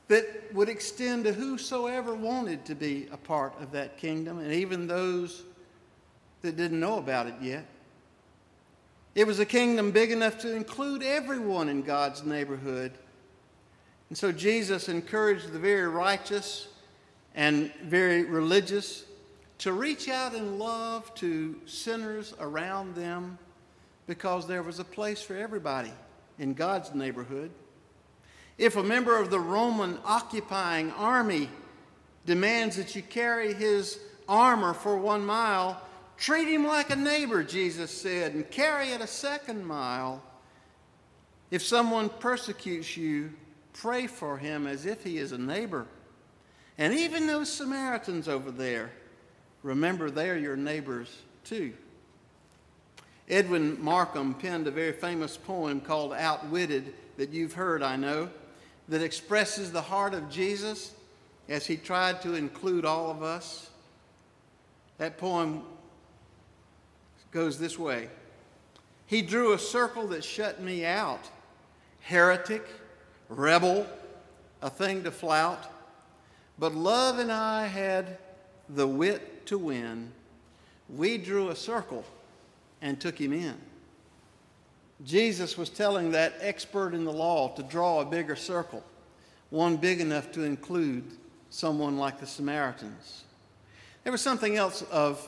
that 0.07 0.51
would 0.51 0.67
extend 0.67 1.25
to 1.25 1.33
whosoever 1.33 2.15
wanted 2.15 2.65
to 2.65 2.73
be 2.73 3.07
a 3.11 3.17
part 3.17 3.53
of 3.61 3.71
that 3.73 3.97
kingdom, 3.97 4.39
and 4.39 4.51
even 4.51 4.87
those 4.87 5.43
that 6.43 6.57
didn't 6.57 6.79
know 6.81 6.97
about 6.97 7.25
it 7.27 7.35
yet. 7.41 7.65
It 9.15 9.25
was 9.25 9.39
a 9.39 9.45
kingdom 9.45 9.91
big 9.91 10.11
enough 10.11 10.37
to 10.39 10.53
include 10.53 11.01
everyone 11.01 11.69
in 11.69 11.83
God's 11.83 12.23
neighborhood. 12.25 12.91
And 14.09 14.17
so 14.17 14.31
Jesus 14.31 14.89
encouraged 14.89 15.53
the 15.53 15.59
very 15.59 15.87
righteous 15.87 16.67
and 17.33 17.71
very 17.83 18.25
religious 18.25 19.05
to 19.59 19.71
reach 19.71 20.09
out 20.09 20.35
in 20.35 20.59
love 20.59 21.15
to 21.15 21.55
sinners 21.65 22.33
around 22.41 22.93
them 22.93 23.37
because 24.05 24.45
there 24.45 24.63
was 24.63 24.79
a 24.79 24.83
place 24.83 25.21
for 25.21 25.37
everybody 25.37 25.93
in 26.39 26.53
God's 26.53 26.93
neighborhood. 26.93 27.51
If 28.57 28.75
a 28.75 28.83
member 28.83 29.17
of 29.17 29.29
the 29.29 29.39
Roman 29.39 29.97
occupying 30.03 30.91
army 30.91 31.49
demands 32.25 32.75
that 32.75 32.95
you 32.95 33.01
carry 33.01 33.53
his 33.53 33.99
armor 34.27 34.73
for 34.73 34.97
one 34.97 35.25
mile, 35.25 35.81
treat 36.17 36.47
him 36.47 36.65
like 36.65 36.89
a 36.89 36.95
neighbor, 36.95 37.43
Jesus 37.43 37.91
said, 37.91 38.33
and 38.33 38.49
carry 38.49 38.89
it 38.89 39.01
a 39.01 39.07
second 39.07 39.65
mile. 39.65 40.21
If 41.51 41.61
someone 41.63 42.09
persecutes 42.09 42.97
you, 42.97 43.33
pray 43.73 44.07
for 44.07 44.37
him 44.37 44.67
as 44.67 44.85
if 44.85 45.03
he 45.03 45.17
is 45.17 45.31
a 45.31 45.37
neighbor. 45.37 45.87
And 46.77 46.93
even 46.93 47.27
those 47.27 47.51
Samaritans 47.51 48.27
over 48.27 48.51
there, 48.51 48.91
remember 49.61 50.09
they're 50.09 50.37
your 50.37 50.55
neighbors 50.55 51.15
too. 51.43 51.73
Edwin 53.29 53.81
Markham 53.81 54.33
penned 54.33 54.67
a 54.67 54.71
very 54.71 54.91
famous 54.91 55.37
poem 55.37 55.79
called 55.79 56.13
Outwitted 56.13 56.93
that 57.17 57.29
you've 57.29 57.53
heard, 57.53 57.81
I 57.83 57.95
know 57.95 58.29
that 58.89 59.01
expresses 59.01 59.71
the 59.71 59.81
heart 59.81 60.13
of 60.13 60.29
Jesus 60.29 60.93
as 61.47 61.65
he 61.65 61.77
tried 61.77 62.21
to 62.21 62.35
include 62.35 62.85
all 62.85 63.09
of 63.09 63.23
us. 63.23 63.69
That 64.97 65.17
poem 65.17 65.63
goes 67.33 67.57
this 67.57 67.77
way 67.77 68.07
He 69.07 69.21
drew 69.21 69.53
a 69.53 69.59
circle 69.59 70.07
that 70.07 70.23
shut 70.23 70.61
me 70.61 70.85
out, 70.85 71.29
heretic, 71.99 72.65
rebel, 73.27 73.85
a 74.61 74.69
thing 74.69 75.03
to 75.03 75.11
flout. 75.11 75.69
But 76.57 76.75
love 76.75 77.17
and 77.19 77.31
I 77.31 77.65
had 77.65 78.19
the 78.69 78.87
wit 78.87 79.47
to 79.47 79.57
win. 79.57 80.11
We 80.87 81.17
drew 81.17 81.49
a 81.49 81.55
circle 81.55 82.05
and 82.81 83.01
took 83.01 83.19
him 83.19 83.33
in. 83.33 83.55
Jesus 85.03 85.57
was 85.57 85.69
telling 85.69 86.11
that 86.11 86.35
expert 86.39 86.93
in 86.93 87.03
the 87.03 87.11
law 87.11 87.49
to 87.55 87.63
draw 87.63 88.01
a 88.01 88.05
bigger 88.05 88.35
circle, 88.35 88.83
one 89.49 89.77
big 89.77 89.99
enough 89.99 90.31
to 90.33 90.43
include 90.43 91.03
someone 91.49 91.97
like 91.97 92.19
the 92.19 92.27
Samaritans. 92.27 93.23
There 94.03 94.11
was 94.11 94.21
something 94.21 94.55
else 94.55 94.83
of 94.91 95.27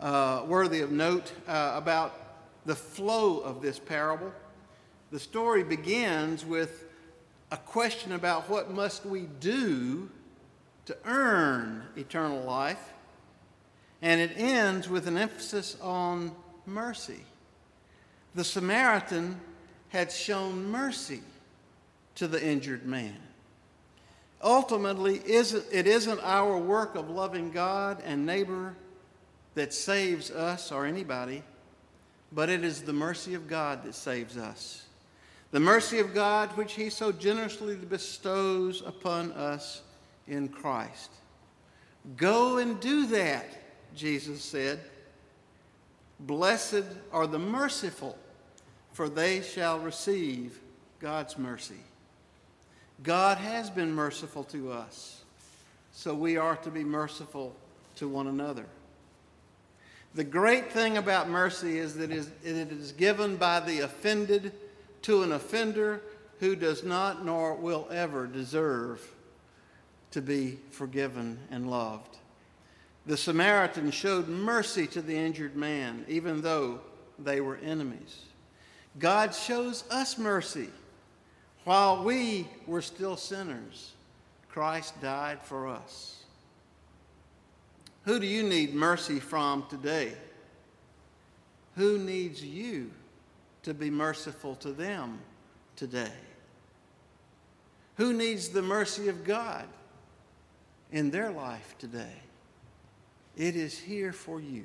uh, 0.00 0.44
worthy 0.46 0.80
of 0.80 0.90
note 0.90 1.32
uh, 1.46 1.72
about 1.74 2.20
the 2.66 2.74
flow 2.74 3.38
of 3.38 3.62
this 3.62 3.78
parable. 3.78 4.32
The 5.10 5.20
story 5.20 5.62
begins 5.62 6.44
with 6.44 6.84
a 7.50 7.56
question 7.56 8.12
about 8.12 8.48
what 8.48 8.70
must 8.70 9.06
we 9.06 9.28
do 9.40 10.10
to 10.86 10.96
earn 11.04 11.84
eternal 11.96 12.42
life, 12.42 12.92
and 14.02 14.20
it 14.20 14.32
ends 14.36 14.88
with 14.88 15.06
an 15.06 15.16
emphasis 15.16 15.76
on 15.80 16.32
mercy 16.66 17.24
the 18.34 18.44
Samaritan 18.44 19.40
had 19.90 20.10
shown 20.10 20.70
mercy 20.70 21.20
to 22.16 22.26
the 22.26 22.44
injured 22.44 22.84
man. 22.84 23.16
Ultimately, 24.42 25.18
it 25.18 25.86
isn't 25.86 26.20
our 26.22 26.58
work 26.58 26.96
of 26.96 27.08
loving 27.08 27.50
God 27.50 28.02
and 28.04 28.26
neighbor 28.26 28.74
that 29.54 29.72
saves 29.72 30.30
us 30.30 30.72
or 30.72 30.86
anybody, 30.86 31.42
but 32.32 32.48
it 32.48 32.64
is 32.64 32.82
the 32.82 32.92
mercy 32.92 33.34
of 33.34 33.48
God 33.48 33.84
that 33.84 33.94
saves 33.94 34.36
us. 34.36 34.86
The 35.52 35.60
mercy 35.60 36.00
of 36.00 36.12
God 36.12 36.56
which 36.56 36.72
He 36.72 36.90
so 36.90 37.12
generously 37.12 37.76
bestows 37.76 38.82
upon 38.84 39.32
us 39.32 39.82
in 40.26 40.48
Christ. 40.48 41.10
Go 42.16 42.58
and 42.58 42.80
do 42.80 43.06
that, 43.06 43.46
Jesus 43.94 44.42
said. 44.42 44.80
Blessed 46.20 46.84
are 47.12 47.26
the 47.26 47.38
merciful, 47.38 48.18
for 48.92 49.08
they 49.08 49.42
shall 49.42 49.78
receive 49.78 50.58
God's 51.00 51.38
mercy. 51.38 51.80
God 53.02 53.38
has 53.38 53.70
been 53.70 53.92
merciful 53.92 54.44
to 54.44 54.72
us, 54.72 55.22
so 55.92 56.14
we 56.14 56.36
are 56.36 56.56
to 56.56 56.70
be 56.70 56.84
merciful 56.84 57.54
to 57.96 58.08
one 58.08 58.26
another. 58.26 58.66
The 60.14 60.24
great 60.24 60.70
thing 60.72 60.96
about 60.96 61.28
mercy 61.28 61.78
is 61.78 61.94
that 61.94 62.12
it 62.12 62.28
is 62.44 62.92
given 62.92 63.36
by 63.36 63.60
the 63.60 63.80
offended 63.80 64.52
to 65.02 65.22
an 65.22 65.32
offender 65.32 66.00
who 66.38 66.54
does 66.54 66.84
not 66.84 67.24
nor 67.24 67.54
will 67.54 67.88
ever 67.90 68.26
deserve 68.26 69.04
to 70.12 70.22
be 70.22 70.58
forgiven 70.70 71.38
and 71.50 71.68
loved. 71.68 72.18
The 73.06 73.16
Samaritan 73.16 73.90
showed 73.90 74.28
mercy 74.28 74.86
to 74.88 75.02
the 75.02 75.16
injured 75.16 75.56
man, 75.56 76.04
even 76.08 76.40
though 76.40 76.80
they 77.18 77.40
were 77.40 77.56
enemies. 77.56 78.22
God 78.98 79.34
shows 79.34 79.84
us 79.90 80.16
mercy. 80.16 80.68
While 81.64 82.04
we 82.04 82.48
were 82.66 82.82
still 82.82 83.16
sinners, 83.16 83.92
Christ 84.48 85.00
died 85.02 85.42
for 85.42 85.66
us. 85.66 86.23
Who 88.04 88.20
do 88.20 88.26
you 88.26 88.42
need 88.42 88.74
mercy 88.74 89.18
from 89.18 89.66
today? 89.68 90.12
Who 91.76 91.98
needs 91.98 92.44
you 92.44 92.90
to 93.62 93.72
be 93.72 93.90
merciful 93.90 94.56
to 94.56 94.72
them 94.72 95.20
today? 95.74 96.12
Who 97.96 98.12
needs 98.12 98.48
the 98.48 98.62
mercy 98.62 99.08
of 99.08 99.24
God 99.24 99.66
in 100.92 101.10
their 101.10 101.30
life 101.30 101.74
today? 101.78 102.14
It 103.36 103.56
is 103.56 103.78
here 103.78 104.12
for 104.12 104.40
you. 104.40 104.64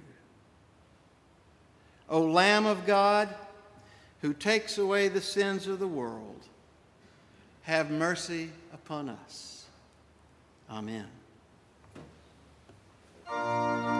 O 2.10 2.22
Lamb 2.22 2.66
of 2.66 2.86
God, 2.86 3.30
who 4.22 4.34
takes 4.34 4.78
away 4.78 5.08
the 5.08 5.22
sins 5.22 5.68
of 5.68 5.80
the 5.80 5.88
world, 5.88 6.44
have 7.64 7.90
mercy 7.90 8.50
upon 8.74 9.10
us. 9.10 9.66
Amen. 10.70 11.08
Música 13.32 13.99